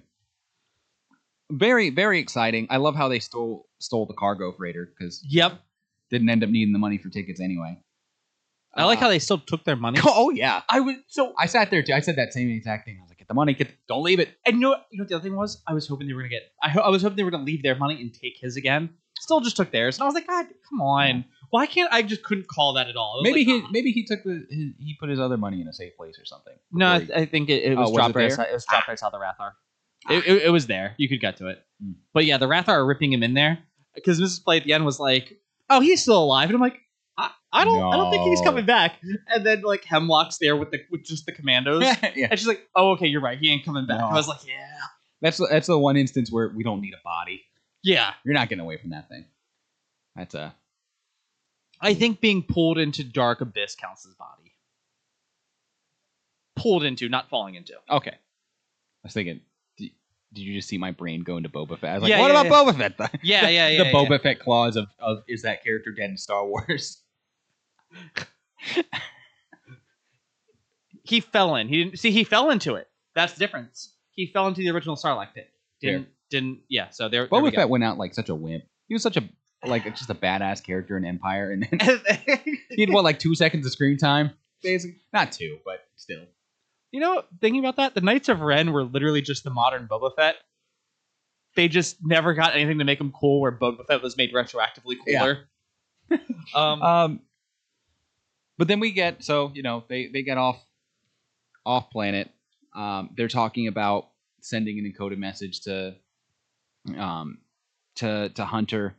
[1.52, 2.68] very very exciting.
[2.70, 5.60] I love how they stole stole the cargo freighter because Yep.
[6.10, 7.78] didn't end up needing the money for tickets anyway.
[8.76, 10.00] I like Uh, how they still took their money.
[10.06, 10.62] Oh yeah.
[10.70, 11.94] I was so I sat there too.
[11.94, 12.98] I said that same exact thing.
[13.00, 13.54] I was like, "Get the money.
[13.54, 15.62] Get don't leave it." And you know, what- you know what the other thing was?
[15.67, 16.43] I was hoping they were gonna get.
[16.62, 18.89] I, ho- I was hoping they were gonna leave their money and take his again.
[19.19, 21.24] Still, just took theirs, and I was like, God, come on!
[21.50, 23.22] Why can't I just couldn't call that at all?
[23.24, 25.74] Maybe like, he maybe he took the his, he put his other money in a
[25.74, 26.54] safe place or something.
[26.72, 28.36] No, I, before th- I think it, it Oh, was was dropped it right.
[28.38, 28.46] there?
[28.50, 29.52] It was dropped right outside the Rathtar.
[30.10, 30.96] It, it, it was there.
[30.98, 31.60] You could get to it.
[31.82, 31.91] Hmm.
[32.13, 33.60] But yeah, the Rathtar are ripping him in there
[33.96, 34.43] because Mrs.
[34.43, 36.80] Play at the end was like, "Oh, he's still alive," and I'm like,
[37.54, 38.96] "I, don't, I don't think he's coming back."
[39.28, 41.84] And then like Hemlock's there with the with just the commandos,
[42.16, 43.38] yeah, and she's like, "Oh, okay, you're right.
[43.39, 44.08] He ain't coming back." No.
[44.08, 44.78] I was like, "Yeah,
[45.22, 47.44] that's that's the one instance where we don't need a body.
[47.84, 49.26] yeah." You're not getting away from that thing.
[50.16, 50.54] That's a
[51.84, 54.56] I think being pulled into dark abyss counts as body.
[56.56, 57.74] Pulled into, not falling into.
[57.89, 58.12] okay.
[58.12, 59.42] I was thinking,
[59.78, 59.92] did,
[60.34, 61.89] you just see my brain go into Boba Fett?
[61.89, 62.98] I was like, Yeah, what yeah, about Boba Fett?
[62.98, 64.18] The, Yeah, yeah, the yeah, Boba yeah.
[64.20, 67.03] Fett clause of, of is that character dead in Star Wars?
[71.03, 71.67] He fell in.
[71.67, 72.12] He didn't see.
[72.12, 72.88] He fell into it.
[73.13, 73.93] That's the difference.
[74.12, 75.49] He fell into the original Sarlacc pit.
[75.82, 76.60] Didn't didn't.
[76.69, 76.89] Yeah.
[76.89, 77.27] So there.
[77.29, 77.56] there we Boba.
[77.56, 78.63] Fett went out like such a wimp.
[78.88, 79.23] He was such a
[79.65, 82.01] like just a badass character in Empire, and then
[82.69, 85.01] he had what like two seconds of screen time, basically.
[85.12, 86.23] Not two, but still.
[86.91, 90.12] you know, thinking about that, the Knights of Ren were literally just the modern Boba
[90.15, 90.36] Fett.
[91.56, 93.41] They just never got anything to make them cool.
[93.41, 95.49] Where Boba Fett was made retroactively cooler.
[96.56, 97.19] um, Um,
[98.58, 100.63] but then we get so you know they they get off
[101.66, 102.30] off planet.
[102.76, 104.08] Um, they're talking about
[104.42, 105.96] sending an encoded message to
[106.98, 107.39] um
[107.96, 108.96] to to Hunter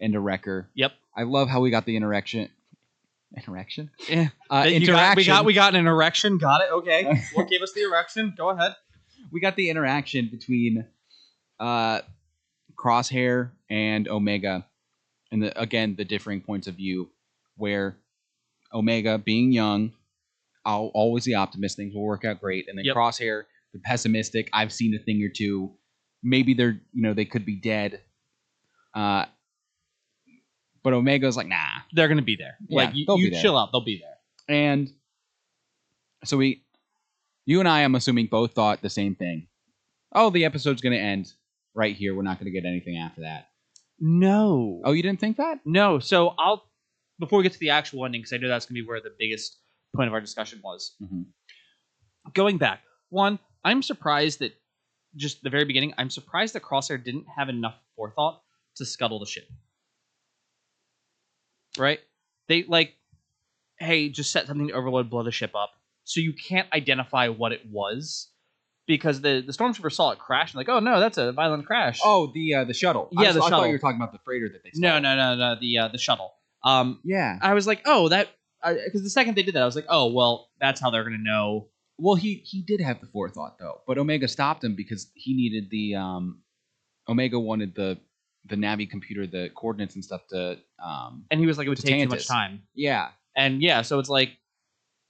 [0.00, 0.68] and to Wrecker.
[0.74, 0.92] Yep.
[1.16, 2.48] I love how we got the interaction.
[3.36, 3.90] Interaction.
[4.08, 4.28] Yeah.
[4.48, 4.88] Uh, interaction.
[4.88, 6.38] got, we got we got an erection.
[6.38, 6.72] Got it.
[6.72, 7.22] Okay.
[7.34, 8.34] what gave us the erection?
[8.36, 8.74] Go ahead.
[9.30, 10.86] we got the interaction between
[11.60, 12.00] uh,
[12.76, 14.66] Crosshair and Omega,
[15.30, 17.10] and the, again the differing points of view,
[17.56, 17.98] where
[18.72, 19.92] Omega, being young,
[20.66, 22.96] al- always the optimist, things will work out great, and then Yep.
[22.96, 25.72] Crosshair, the pessimistic, I've seen a thing or two,
[26.22, 28.00] maybe they're you know they could be dead,
[28.94, 29.24] uh,
[30.82, 31.56] but Omega's like nah,
[31.92, 32.56] They're gonna be there.
[32.68, 33.42] Yeah, like you, you there.
[33.42, 33.70] chill out.
[33.72, 34.56] They'll be there.
[34.56, 34.90] and
[36.24, 36.62] so we,
[37.46, 39.46] you and I, I'm assuming both thought the same thing.
[40.12, 41.32] Oh, the episode's going to end
[41.74, 42.14] right here.
[42.14, 43.48] We're not going to get anything after that.
[43.98, 44.82] No.
[44.84, 45.60] Oh, you didn't think that?
[45.64, 45.98] No.
[45.98, 46.64] So I'll
[47.20, 49.14] before we get to the actual ending, because I know that's gonna be where the
[49.18, 49.58] biggest
[49.94, 50.96] point of our discussion was.
[51.02, 51.26] Mhm.
[52.34, 52.80] Going back,
[53.10, 54.52] one, I'm surprised that
[55.16, 58.42] just the very beginning, I'm surprised that Crosshair didn't have enough forethought
[58.76, 59.48] to scuttle the ship.
[61.78, 62.00] Right?
[62.48, 62.94] They like,
[63.78, 65.70] hey, just set something to overload, blow the ship up,
[66.04, 68.28] so you can't identify what it was.
[68.86, 72.00] Because the, the stormtrooper saw it crash and like, oh no, that's a violent crash.
[72.04, 73.08] Oh, the uh, the shuttle.
[73.16, 74.70] I Yeah, was- the I thought you were talking about the freighter that they.
[74.74, 75.00] no, stole.
[75.02, 76.32] no, no, no, the uh, the shuttle.
[76.62, 77.38] Um, Yeah.
[77.40, 78.28] I was like, oh, that
[78.62, 81.18] because the second they did that, I was like, oh, well, that's how they're gonna
[81.18, 81.68] know.
[81.98, 85.70] Well, he he did have the forethought though, but Omega stopped him because he needed
[85.70, 86.42] the um,
[87.08, 87.98] Omega wanted the
[88.46, 91.78] the Navi computer, the coordinates and stuff to um, And he was like, it would
[91.78, 92.62] To take too much time.
[92.74, 94.30] yeah, And yeah, so it's like,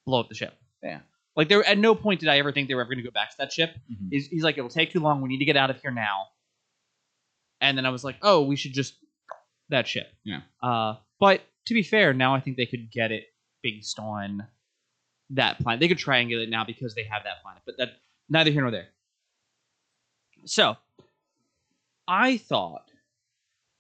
[0.04, 0.52] blow up the ship.
[0.82, 0.98] Yeah.
[1.36, 3.30] Like there, at no point did I ever think they were ever gonna go back
[3.30, 3.70] to that ship.
[3.90, 4.08] Mhm.
[4.10, 5.20] He's, he's like, it'll take too long.
[5.20, 6.26] We need to get out of here now.
[7.60, 8.94] And then I was like, oh, we should just
[9.68, 10.08] that ship.
[10.24, 10.40] Yeah.
[10.60, 13.24] Uh, but to be fair, now I think they could get it
[13.62, 14.46] based on
[15.30, 15.78] that planet.
[15.78, 17.62] They could triangulate it now because they have that planet.
[17.64, 17.90] But that
[18.28, 18.88] neither here nor there.
[20.46, 20.76] So
[22.08, 22.90] I thought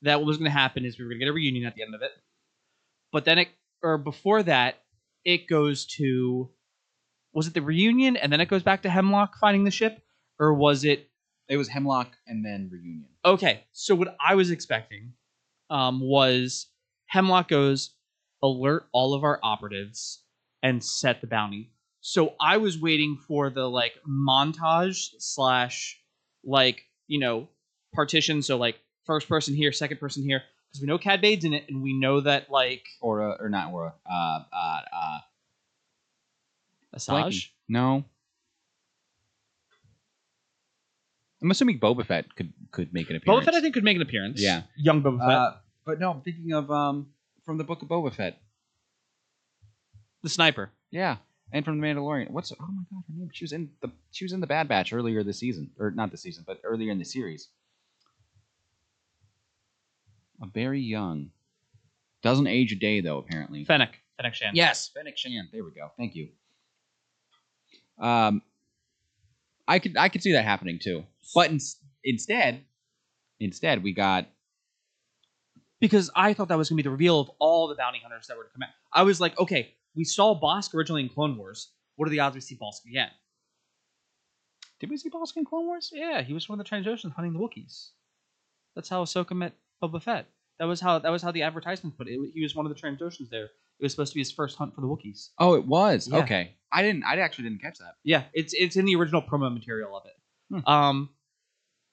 [0.02, 1.74] that what was going to happen is we were going to get a reunion at
[1.74, 2.12] the end of it,
[3.12, 3.48] but then it
[3.82, 4.82] or before that,
[5.24, 6.50] it goes to
[7.32, 10.02] was it the reunion and then it goes back to Hemlock finding the ship,
[10.38, 11.08] or was it
[11.48, 13.08] It was Hemlock and then Reunion.
[13.24, 13.64] okay?
[13.72, 15.14] So what I was expecting
[15.70, 16.66] um, was
[17.10, 17.90] Hemlock goes
[18.40, 20.22] alert all of our operatives
[20.62, 21.72] and set the bounty.
[22.00, 26.00] So I was waiting for the like montage slash
[26.44, 27.48] like you know
[27.92, 28.42] partition.
[28.42, 31.64] So like first person here, second person here, because we know Cad Bane's in it,
[31.68, 33.92] and we know that like Aurra or not Aurra.
[34.08, 35.18] Uh, uh, uh,
[36.96, 37.08] Asajj.
[37.08, 37.48] blanking.
[37.68, 38.04] No.
[41.42, 43.42] I'm assuming Boba Fett could could make an appearance.
[43.42, 44.40] Boba Fett, I think, could make an appearance.
[44.40, 44.62] Yeah.
[44.76, 45.28] young Boba Fett.
[45.28, 45.52] Uh,
[45.84, 47.08] but no, I'm thinking of um
[47.44, 48.38] from the book of Boba Fett.
[50.22, 50.70] the sniper.
[50.90, 51.16] Yeah,
[51.52, 52.30] and from the Mandalorian.
[52.30, 53.30] What's oh my god, her name?
[53.32, 56.10] She was in the she was in the Bad Batch earlier this season, or not
[56.10, 57.48] this season, but earlier in the series.
[60.42, 61.30] A very young,
[62.22, 63.18] doesn't age a day though.
[63.18, 63.98] Apparently, Fennec.
[64.16, 64.56] Fennec Shand.
[64.56, 65.48] Yes, Fennec Shand.
[65.52, 65.90] There we go.
[65.98, 66.28] Thank you.
[67.98, 68.42] Um,
[69.68, 71.04] I could I could see that happening too,
[71.34, 71.58] but in,
[72.04, 72.64] instead,
[73.38, 74.26] instead we got
[75.80, 78.26] because I thought that was going to be the reveal of all the bounty hunters
[78.28, 78.68] that were to come out.
[78.92, 81.70] I was like, okay, we saw Bossk originally in Clone Wars.
[81.96, 83.10] What are the odds we see Bossk again?
[84.80, 85.90] did we see Bossk in Clone Wars?
[85.92, 87.90] Yeah, he was one of the Trandoshans hunting the Wookiees.
[88.74, 89.52] That's how Ahsoka met
[89.82, 90.26] Boba Fett.
[90.58, 92.12] That was how that was how the advertisement put it.
[92.12, 92.30] it.
[92.34, 93.44] He was one of the Trandoshans there.
[93.78, 95.30] It was supposed to be his first hunt for the Wookiees.
[95.38, 96.18] Oh, it was Yeah.
[96.18, 96.56] okay.
[96.72, 97.04] I didn't.
[97.04, 97.96] I actually didn't catch that.
[98.04, 100.16] Yeah, it's it's in the original promo material of it.
[100.64, 100.70] Hmm.
[100.72, 101.08] Um,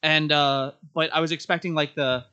[0.04, 2.26] and uh, but I was expecting like the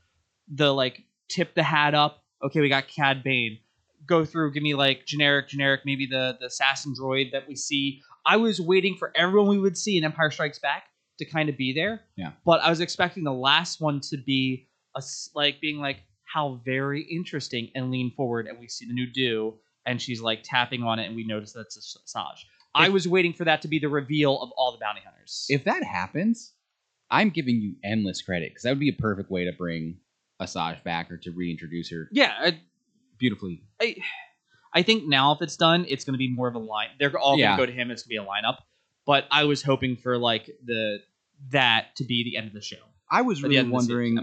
[0.55, 2.23] the like tip the hat up.
[2.45, 3.59] Okay, we got Cad Bane.
[4.07, 8.03] Go through, give me like generic, generic, maybe the the assassin droid that we see.
[8.27, 10.85] I was waiting for everyone we would see in Empire Strikes Back
[11.19, 12.03] to kind of be there.
[12.17, 12.33] Yeah.
[12.45, 15.03] But I was expecting the last one to be a
[15.35, 19.55] like being like how very interesting and lean forward, and we see the new do,
[19.87, 22.45] and she's like tapping on it, and we notice that's a Asajj.
[22.75, 25.47] I was waiting for that to be the reveal of all the bounty hunters.
[25.49, 26.53] If that happens,
[27.11, 29.99] I'm giving you endless credit because that would be a perfect way to bring
[30.41, 32.61] Asajj back or to reintroduce her yeah, I,
[33.19, 33.63] beautifully.
[33.81, 33.97] I,
[34.73, 36.89] I think now if it's done, it's going to be more of a line.
[36.99, 37.57] They're all Yeah.
[37.57, 37.91] going to go to him.
[37.91, 38.59] It's going to be a lineup.
[39.07, 40.99] But I was hoping for like the
[41.51, 42.77] that to be the end of the show.
[43.11, 44.19] I was really wondering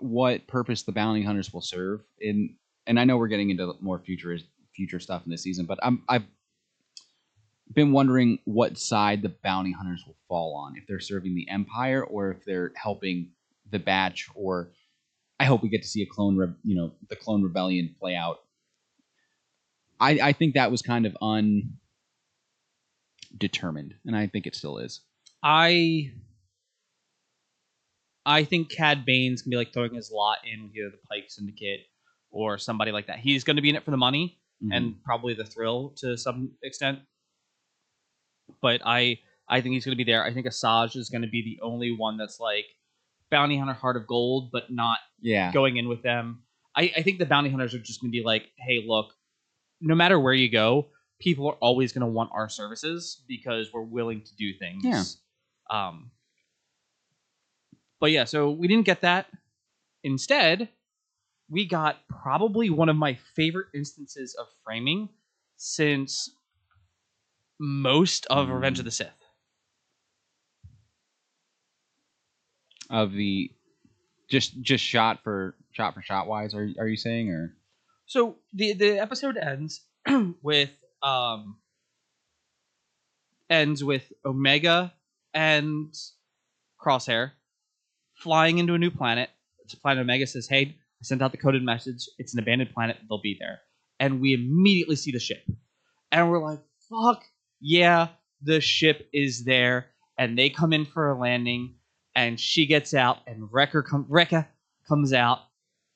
[0.00, 2.56] what purpose the bounty hunters will serve in
[2.86, 4.36] and I know we're getting into more future
[4.74, 6.24] future stuff in this season, but I'm I've
[7.72, 12.04] been wondering what side the bounty hunters will fall on if they're serving the empire
[12.04, 13.30] or if they're helping
[13.70, 14.70] the batch or
[15.38, 18.16] I hope we get to see a clone re- you know the clone rebellion play
[18.16, 18.38] out.
[20.00, 21.74] I I think that was kind of undetermined
[24.04, 25.00] and I think it still is.
[25.42, 26.12] I
[28.24, 31.26] I think Cad Bane's gonna be like throwing his lot in with either the Pike
[31.28, 31.80] Syndicate
[32.30, 33.18] or somebody like that.
[33.18, 34.72] He's gonna be in it for the money Mm-hmm.
[34.72, 37.00] and probably the thrill to some extent.
[38.62, 39.18] But I
[39.50, 40.24] I think he's gonna be there.
[40.24, 42.64] I think Asajj is gonna be the only one that's like
[43.30, 45.52] bounty hunter heart of gold, but not yeah.
[45.52, 46.42] going in with them.
[46.74, 49.12] I, I think the bounty hunters are just gonna be like, hey, look,
[49.80, 54.22] no matter where you go, people are always gonna want our services because we're willing
[54.22, 54.84] to do things.
[54.84, 55.04] Yeah.
[55.70, 56.10] Um.
[57.98, 59.26] But yeah, so we didn't get that.
[60.04, 60.68] Instead,
[61.48, 65.08] we got probably one of my favorite instances of framing
[65.56, 66.30] since
[67.58, 69.08] most of Revenge of the Sith.
[72.90, 73.50] Of the
[74.28, 77.56] just just shot for shot for shot wise are are you saying or
[78.06, 79.84] So the the episode ends
[80.42, 80.70] with
[81.02, 81.58] um
[83.48, 84.92] ends with Omega
[85.34, 85.94] and
[86.80, 87.32] Crosshair
[88.14, 89.30] flying into a new planet.
[89.72, 92.08] A planet Omega says, "Hey, I sent out the coded message.
[92.18, 92.98] It's an abandoned planet.
[93.08, 93.60] They'll be there."
[93.98, 95.44] And we immediately see the ship,
[96.12, 97.24] and we're like, "Fuck
[97.60, 98.08] yeah,
[98.42, 101.74] the ship is there!" And they come in for a landing,
[102.16, 104.48] and she gets out, and Wrecker com- Wrecker
[104.88, 105.40] comes out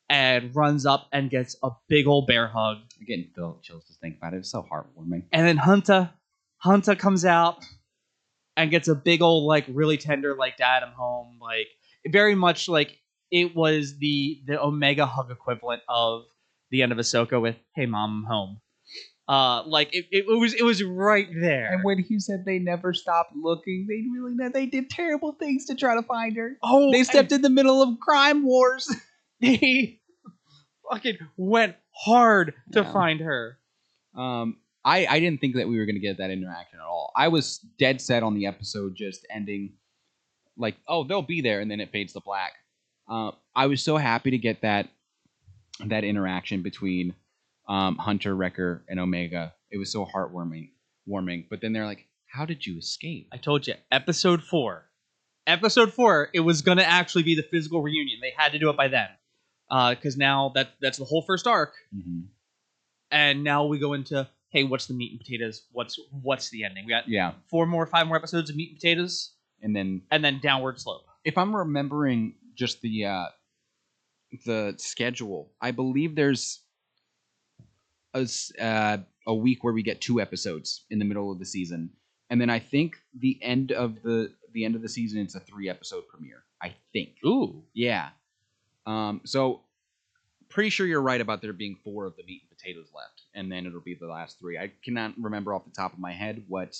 [0.09, 2.77] and runs up and gets a big old bear hug.
[2.99, 3.31] I'm getting
[3.63, 4.39] chills to think about it.
[4.39, 5.25] It's so heartwarming.
[5.33, 6.11] And then Hunter,
[6.59, 7.65] Hunter comes out
[8.57, 11.69] and gets a big old like really tender like dad I'm home like
[12.07, 12.99] very much like
[13.31, 16.25] it was the the Omega hug equivalent of
[16.71, 18.61] the end of Ahsoka with Hey mom I'm home.
[19.31, 21.73] Uh, like it, it was it was right there.
[21.73, 25.77] And when he said they never stopped looking, they really they did terrible things to
[25.77, 26.57] try to find her.
[26.65, 28.93] oh, They stepped in the middle of crime wars.
[29.41, 30.01] They
[30.91, 32.93] fucking went hard to Yeah.
[32.93, 33.57] find her.
[34.17, 37.13] Um, I I didn't think that we were gonna get that interaction at all.
[37.17, 39.75] I was dead set on the episode just ending,
[40.57, 42.55] like, oh, they'll be there, and then it fades to black.
[43.09, 44.89] Uh, I was so happy to get that
[45.87, 47.15] that interaction between
[47.71, 49.55] um, Hunter, Wrecker, and Omega.
[49.71, 50.71] It was so heartwarming,
[51.07, 51.47] warming.
[51.49, 54.87] But then they're like, "How did you escape?" I told you, episode four
[55.47, 58.19] episode four, it was gonna actually be the physical reunion.
[58.21, 59.09] They had to do it by then,
[59.97, 62.27] because now that that's the whole first arc, Mhm.
[63.11, 65.65] and now we go into hey, what's the meat and potatoes?
[65.73, 66.85] What's what's the ending?
[66.85, 70.23] We got Yeah, four more, five more episodes of meat and potatoes, and then and
[70.25, 71.03] then downward slope.
[71.25, 73.27] if I'm remembering just the uh,
[74.45, 76.61] the schedule, I believe there's
[78.15, 78.27] a
[78.61, 81.91] uh, a week where we get two episodes in the middle of the season,
[82.31, 85.41] and then I think the end of the the end of the season it's a
[85.41, 86.45] three episode premiere.
[86.63, 87.11] I think.
[87.25, 88.11] Ooh, Yeah.
[88.87, 89.63] Um, so
[90.49, 93.51] pretty sure you're right about there being four of the meat and potatoes left, and
[93.51, 94.59] then it'll be the last three.
[94.59, 96.77] I cannot remember off the top of my head what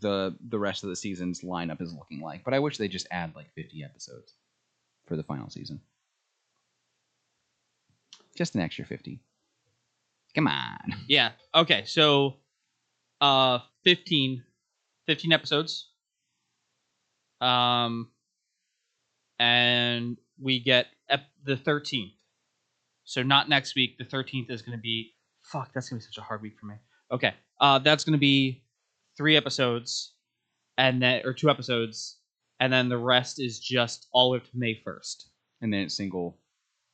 [0.00, 3.06] the the rest of the season's lineup is looking like, but I wish they just
[3.10, 4.34] add like 50 episodes
[5.06, 5.80] for the final season.
[8.36, 9.20] Just an extra 50.
[10.36, 10.78] Come on.
[11.08, 11.30] yeah.
[11.54, 12.36] Okay, so
[13.20, 14.44] uh, 15,
[15.06, 15.90] 15 episodes.
[17.40, 18.10] Um,
[19.38, 22.12] and we get ep- the thirteenth.
[23.04, 23.98] So not next week.
[23.98, 25.70] The thirteenth is going to be fuck.
[25.74, 26.76] That's going to be such a hard week for me.
[27.12, 28.64] Okay, uh, that's going to be
[29.16, 30.14] three episodes,
[30.78, 32.18] and then or two episodes,
[32.60, 35.28] and then the rest is just all up to May first.
[35.60, 36.38] And then it's single.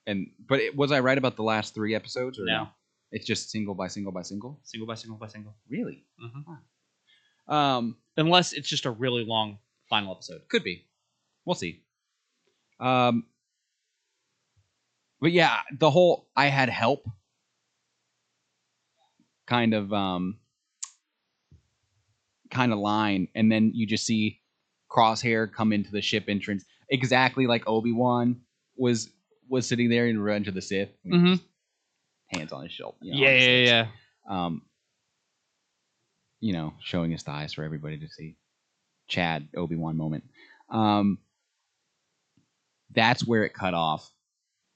[0.07, 2.39] And but it, was I right about the last three episodes?
[2.39, 2.69] Or No.
[3.13, 4.59] It's just single by single by single.
[4.65, 5.55] Single by single by single.
[5.69, 6.05] Really?
[6.19, 9.59] hmm Um, Unless it's just a really long
[9.89, 10.43] final episode.
[10.49, 10.87] Could be.
[11.45, 11.83] We'll see.
[12.81, 13.25] Um,
[15.21, 17.07] but yeah, the whole I had help
[19.47, 20.39] kind of um
[22.51, 24.41] kind of line, and then you just see
[24.91, 28.41] Crosshair come into the ship entrance exactly like Obi Wan
[28.77, 29.11] was
[29.49, 31.35] was sitting there in Revenge of the Sith, Mm-hmm.
[32.33, 32.97] Hands on his shoulder.
[33.03, 33.87] you know, Yeah, yeah, yeah.
[34.29, 34.63] Um,
[36.41, 38.37] you know, showing his thighs for everybody to see.
[39.09, 40.25] Chad Obi Wan moment.
[40.71, 41.19] Um,
[42.95, 44.11] that's where it cut off,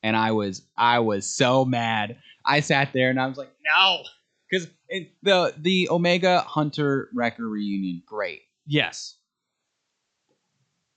[0.02, 2.18] and I was I was so mad.
[2.44, 4.02] I sat there and I was like, no,
[4.50, 4.68] because
[5.22, 9.16] the the Omega Hunter Wrecker reunion, great, Yes.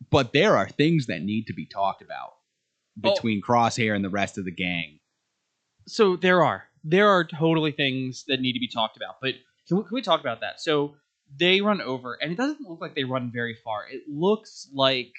[0.09, 2.33] but there are things that need to be talked about
[3.03, 3.13] Oh.
[3.13, 4.98] between Crosshair and the rest of the gang.
[5.89, 9.35] So there are there are totally things that need to be talked about, but
[9.67, 10.61] can we, can we talk about that?
[10.61, 10.95] So
[11.37, 13.85] they run over, and it doesn't look like they run very far.
[13.89, 15.13] It looks like,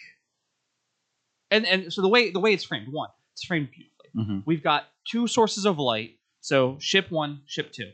[1.51, 4.11] and and so the way the way it's framed, one, it's framed beautifully.
[4.17, 4.39] Mm-hmm.
[4.47, 6.17] We've got two sources of light.
[6.41, 7.91] So ship one, ship two.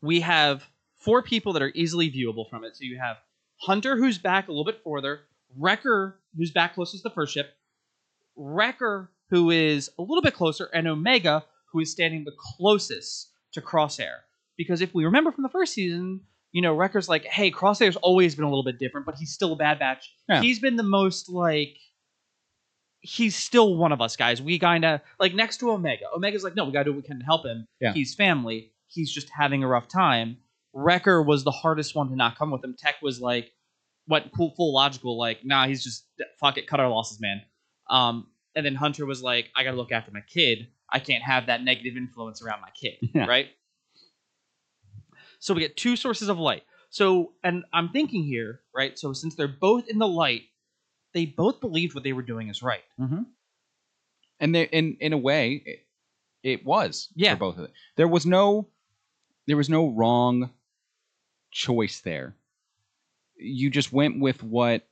[0.00, 0.64] We have
[0.98, 2.76] four people that are easily viewable from it.
[2.76, 3.16] So you have
[3.56, 5.20] Hunter, who's back a little bit further,
[5.56, 7.54] Wrecker, who's back closest to the first ship,
[8.36, 13.62] Wrecker, who is a little bit closer, and Omega, who is standing the closest to
[13.62, 14.16] Crosshair.
[14.58, 16.20] Because if we remember from the first season,
[16.52, 19.54] you know, Wrecker's like, hey, Crosshair's always been a little bit different, but he's still
[19.54, 20.12] a bad batch.
[20.28, 20.42] Yeah.
[20.42, 21.78] He's been the most like
[23.00, 24.42] he's still one of us guys.
[24.42, 26.04] We kind of like next to Omega.
[26.14, 27.66] Omega's like, no, we gotta do what we can to help him.
[27.80, 27.94] Yeah.
[27.94, 28.72] He's family.
[28.86, 30.36] He's just having a rough time.
[30.74, 32.76] Wrecker was the hardest one to not come with him.
[32.78, 33.50] Tech was like,
[34.04, 36.04] what full, full logical, like, nah, he's just
[36.38, 37.40] fuck it, cut our losses, man.
[37.88, 40.68] Um, and then Hunter was like, I gotta look after my kid.
[40.88, 43.26] I can't have that negative influence around my kid, Yeah.
[43.26, 43.46] right?
[45.38, 46.62] So we get two sources of light.
[46.90, 48.98] So, and I'm thinking here, right?
[48.98, 50.42] So since they're both in the light,
[51.14, 52.82] they both believed what they were doing is right.
[53.00, 53.22] Mm-hmm.
[54.40, 55.86] And there, in in a way, it,
[56.42, 57.34] it was Yeah.
[57.34, 57.72] for both of them.
[57.96, 58.68] There was no,
[59.46, 60.50] there was no wrong
[61.50, 62.34] choice there.
[63.36, 64.86] You just went with what,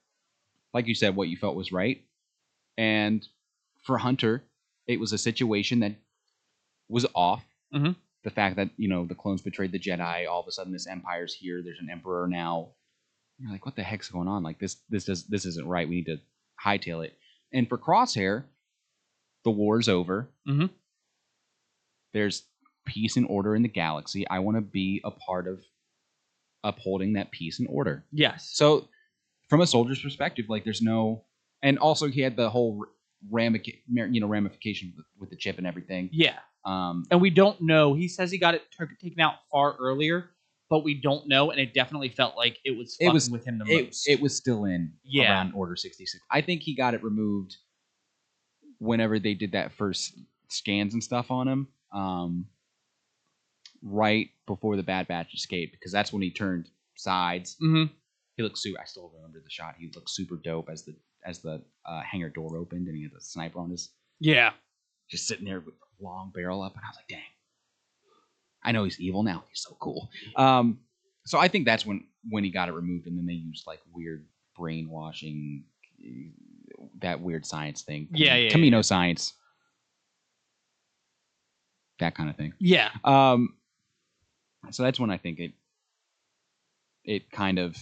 [0.72, 2.02] like you said, what you felt was right.
[2.78, 3.26] And
[3.82, 4.44] for Hunter,
[4.86, 5.94] it was a situation that
[6.88, 7.44] was off.
[7.74, 7.96] Mhm.
[8.24, 10.86] The fact that you know the clones betrayed the Jedi, all of a sudden this
[10.86, 11.62] empire's here.
[11.62, 12.72] There's an emperor now.
[13.38, 14.42] You're like, what the heck's going on?
[14.42, 15.88] Like this, this does, this isn't right.
[15.88, 16.20] We need to
[16.62, 17.16] hightail it.
[17.54, 18.44] And for Crosshair,
[19.44, 20.28] the war's over.
[20.46, 20.68] Mhm.
[22.12, 22.42] There's
[22.86, 24.28] peace and order in the galaxy.
[24.28, 25.64] I want to be a part of
[26.64, 28.04] upholding that peace and order.
[28.12, 28.50] Yes.
[28.52, 28.88] So,
[29.48, 31.24] from a soldier's perspective, like there's no,
[31.62, 32.84] and also he had the whole
[33.28, 36.08] ramic, you know, ramification with, with the chip and everything.
[36.12, 36.38] Yeah.
[36.64, 37.94] Um, And we don't know.
[37.94, 40.30] He says he got it tur- taken out far earlier,
[40.68, 41.50] but we don't know.
[41.50, 44.08] And it definitely felt like it was It was- with him the it, most.
[44.08, 45.30] it was still in Yeah.
[45.32, 46.22] around Order 66.
[46.30, 47.56] I think he got it removed
[48.78, 50.18] whenever they did that first
[50.48, 52.46] scans and stuff on him, um,
[53.82, 57.56] right before the Bad Batch escaped, because that's when he turned sides.
[57.62, 57.92] Mm-hmm.
[58.36, 58.80] He looked super.
[58.80, 59.76] I still remember the shot.
[59.78, 60.94] He looked super dope as the
[61.24, 63.90] as the uh, hangar door opened and he had the sniper on his
[64.20, 64.52] Yeah.
[65.10, 67.22] just sitting there with a long barrel up, and I was like, dang.
[68.62, 69.44] I know he's evil now.
[69.48, 70.10] He's so cool.
[70.36, 70.80] Um,
[71.26, 73.80] so I think that's when when he got it removed, and then they used like
[73.92, 75.64] weird brainwashing,
[77.00, 78.08] that weird science thing.
[78.12, 78.80] Yeah, yeah, Kamino yeah.
[78.82, 79.32] science,
[81.98, 82.52] that kind of thing.
[82.58, 82.90] Yeah.
[83.04, 83.54] Um,
[84.70, 85.52] so that's when I think it
[87.04, 87.76] it kind of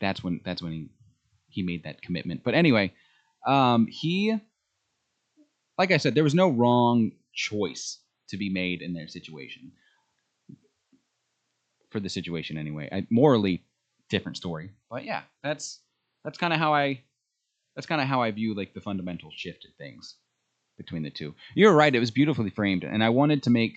[0.00, 0.88] that's when that's when he
[1.48, 2.42] he made that commitment.
[2.44, 2.92] But anyway,
[3.46, 4.36] um, he
[5.78, 9.72] like I said, there was no wrong choice to be made in their situation
[11.90, 12.88] for the situation anyway.
[12.90, 13.64] I, morally,
[14.10, 15.80] different story, but yeah, that's
[16.24, 17.02] that's kind of how I
[17.74, 20.16] that's kind of how I view like the fundamental shift in things
[20.76, 21.34] between the two.
[21.54, 23.74] You're right; it was beautifully framed, and I wanted to make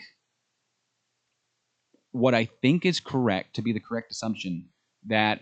[2.11, 4.69] what I think is correct to be the correct assumption
[5.07, 5.41] that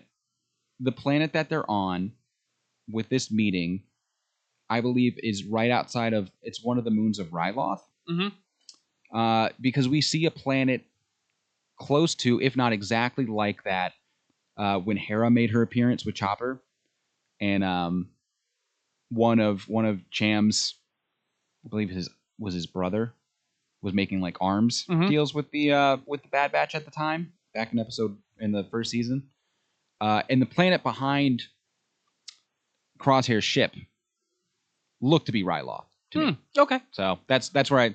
[0.79, 2.13] the planet that they're on
[2.89, 3.83] with this meeting,
[4.69, 8.31] I believe, is right outside of it's one of the moons of Ryloth Mhm.
[9.13, 10.85] uh, because we see a planet
[11.77, 13.93] close to, if not exactly like that,
[14.57, 16.61] uh, when Hera made her appearance with Chopper,
[17.39, 18.09] and um,
[19.09, 20.75] one of one of Cham's,
[21.65, 23.13] I believe his was his brother,
[23.81, 25.07] was making like arms Mhm.
[25.09, 28.51] deals with the uh, with the Bad Batch at the time, back in episode in
[28.51, 29.29] the first season,
[30.01, 31.43] uh, and the planet behind
[32.99, 33.73] Crosshair's ship
[35.01, 36.25] looked to be Ryloth to me.
[36.55, 36.59] Hmm.
[36.61, 36.79] Okay.
[36.91, 37.93] So that's that's where I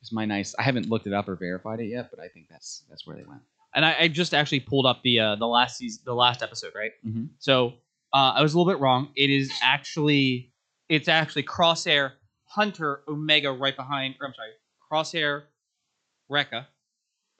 [0.00, 0.54] it's my nice.
[0.58, 3.16] I haven't looked it up or verified it yet, but I think that's that's where
[3.16, 3.42] they went.
[3.74, 6.72] And I, I just actually pulled up the uh, the last season, the last episode,
[6.74, 6.92] right?
[7.06, 7.26] Mm-hmm.
[7.38, 7.74] So
[8.12, 9.10] uh, I was a little bit wrong.
[9.14, 10.52] It is actually
[10.88, 12.12] it's actually Crosshair,
[12.46, 14.16] Hunter, Omega right behind.
[14.20, 14.50] Or I'm sorry,
[14.90, 15.42] Crosshair,
[16.28, 16.66] Wrecker,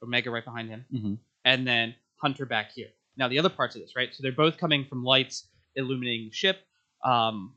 [0.03, 1.15] Omega right behind him, Mm-hmm.
[1.45, 2.89] and then Hunter back here.
[3.21, 4.09] Now the other parts of this, right?
[4.13, 5.47] So they're both coming from lights
[5.77, 6.59] illuminating the ship.
[7.05, 7.55] Um,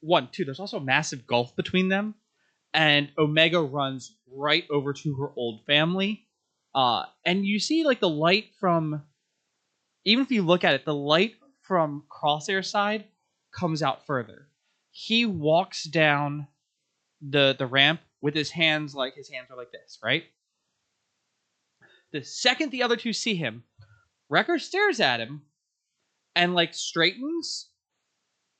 [0.00, 0.44] one, two.
[0.44, 2.16] There's also a massive gulf between them,
[2.74, 6.26] and Omega runs right over to her old family.
[6.74, 9.02] Uh, and you see like the light from,
[10.04, 13.04] even if you look at it, the light from Crosshair's side
[13.52, 14.48] comes out further.
[14.90, 16.48] He walks down
[17.22, 20.24] the the ramp with his hands like his hands are like this, right?
[22.12, 23.64] The second the other two see him,
[24.28, 25.42] Wrecker stares at him
[26.34, 27.68] and like straightens,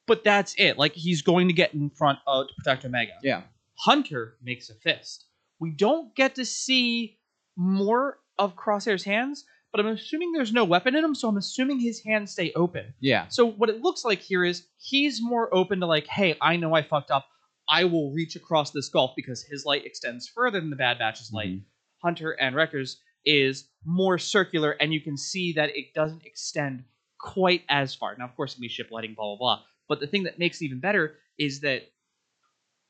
[0.07, 0.79] but that's it.
[0.79, 3.13] Like he's going to get in front of to protect Omega.
[3.23, 3.43] Yeah.
[3.79, 5.27] Hunter makes a fist.
[5.59, 7.19] We don't get to see
[7.57, 11.81] more of Crosshair's hands, but I'm assuming there's no weapon in him, so I'm assuming
[11.81, 12.95] his hands stay open.
[13.01, 13.27] Yeah.
[13.29, 16.75] So what it looks like here is he's more open to like, hey, I know
[16.75, 17.27] I fucked up.
[17.69, 21.33] I will reach across this gulf because his light extends further than the Bad Batch's
[21.33, 21.49] light.
[21.49, 21.63] Mhm.
[22.03, 26.85] Hunter and Wrecker's is more circular, and you can see that it doesn't extend
[27.19, 28.15] quite as far.
[28.17, 29.63] Now, of course, it can be ship lighting, blah blah blah.
[29.89, 31.83] But the thing that makes it even better is that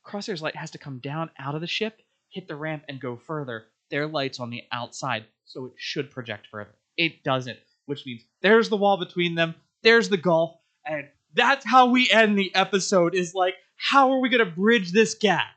[0.05, 3.17] Crosshair's light has to come down out of the ship, hit the ramp, and go
[3.17, 3.65] further.
[3.89, 6.75] Their light's on the outside, so it should project further.
[6.97, 11.87] It doesn't, which means there's the wall between them, there's the gulf, and that's how
[11.87, 13.15] we end the episode.
[13.15, 15.47] Is like, how are we gonna bridge this gap?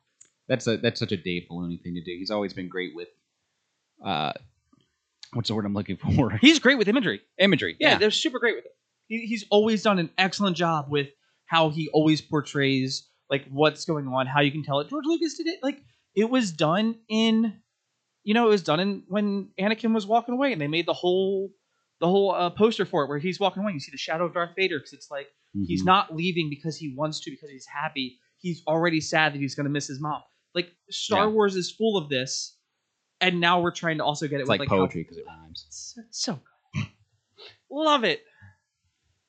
[0.48, 2.16] That's a that's such a Dave Filoni thing to do.
[2.18, 3.08] He's always been great with
[4.04, 4.32] uh
[5.32, 6.30] what's the word I'm looking for?
[6.40, 7.20] He's great with imagery.
[7.38, 7.76] Imagery.
[7.78, 8.72] Yeah, they're super great with it.
[9.08, 11.08] He, he's always done an excellent job with
[11.46, 14.88] how he always portrays like what's going on, how you can tell it.
[14.88, 15.82] George Lucas did it like
[16.14, 17.60] it was done in,
[18.24, 20.92] you know, it was done in when Anakin was walking away, and they made the
[20.92, 21.50] whole
[22.00, 23.72] the whole uh, poster for it where he's walking away.
[23.72, 25.26] You see the shadow of Darth Vader because it's like
[25.66, 25.86] he's Mhm.
[25.86, 28.18] not leaving because he wants to because he's happy.
[28.38, 30.22] He's already sad that he's going to miss his mom.
[30.54, 31.32] Like Star Yeah.
[31.32, 32.56] Wars is full of this,
[33.20, 35.66] and now we're trying to also get it It's with like, poetry because it rhymes.
[35.70, 36.40] so, so
[36.74, 36.86] good.
[37.70, 38.22] Love it.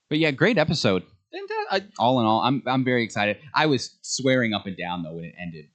[0.10, 1.04] But yeah, great episode.
[1.32, 3.38] That, I, All in all, I'm I'm very excited.
[3.56, 5.66] I was swearing up and down though when it ended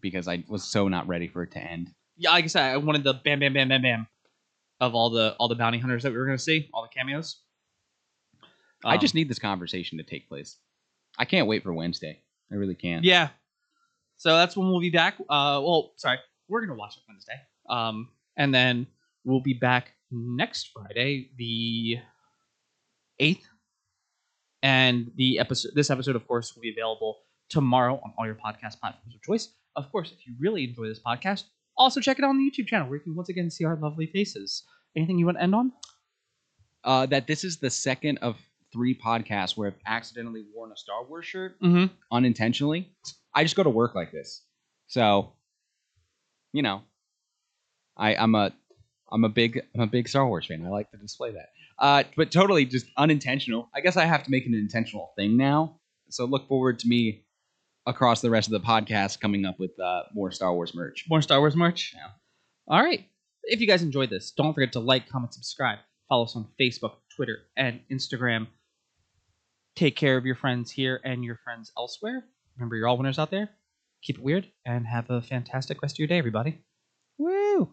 [0.00, 1.90] because I was so not ready for it to end.
[2.16, 4.06] yeah, like I said, I wanted the bam, bam, bam, bam, bam
[4.80, 6.88] of all the all the bounty hunters that we were going to see, all the
[6.88, 7.40] cameos.
[8.84, 10.58] I Um, just need this conversation to take place.
[11.18, 12.20] I can't wait for Wednesday.
[12.50, 13.04] I really can't.
[13.04, 13.28] yeah.
[14.18, 15.14] So that's when we'll be back.
[15.20, 17.34] Uh, well, sorry, we're going to watch it Wednesday.
[17.68, 18.86] Um, and then
[19.24, 21.98] we'll be back next Friday, the
[23.18, 23.46] eighth.
[24.62, 28.80] And the episode, this episode, of course, will be available tomorrow on all your podcast
[28.80, 29.48] platforms of choice.
[29.76, 31.44] Of course, if you really enjoy this podcast,
[31.76, 33.76] also check it out on the YouTube channel where you can once again see our
[33.76, 34.64] lovely faces.
[34.96, 35.72] Anything you want to end on?
[36.82, 38.36] Uh, that this is the second of
[38.72, 41.92] three podcasts where I've accidentally worn a Star Wars shirt Mm-hmm.
[42.10, 42.90] unintentionally.
[43.34, 44.42] I just go to work like this,
[44.86, 45.32] so
[46.52, 46.82] you know,
[47.96, 48.52] I I'm a
[49.10, 50.64] I'm a big I'm a big Star Wars fan.
[50.64, 51.48] I like to display that.
[51.78, 53.68] Uh, but totally just unintentional.
[53.74, 55.78] I guess I have to make it an intentional thing now.
[56.08, 57.24] So look forward to me
[57.86, 61.04] across the rest of the podcast coming up with uh, more Star Wars merch.
[61.08, 61.92] More Star Wars merch?
[61.94, 62.08] Yeah.
[62.68, 63.04] All right.
[63.44, 65.78] If you guys enjoyed this, don't forget to like, comment, subscribe.
[66.08, 68.48] Follow us on Facebook, Twitter, and Instagram.
[69.76, 72.24] Take care of your friends here and your friends elsewhere.
[72.56, 73.50] Remember, you're all winners out there.
[74.02, 76.58] Keep it weird and have a fantastic rest of your day, everybody.
[77.18, 77.72] Woo!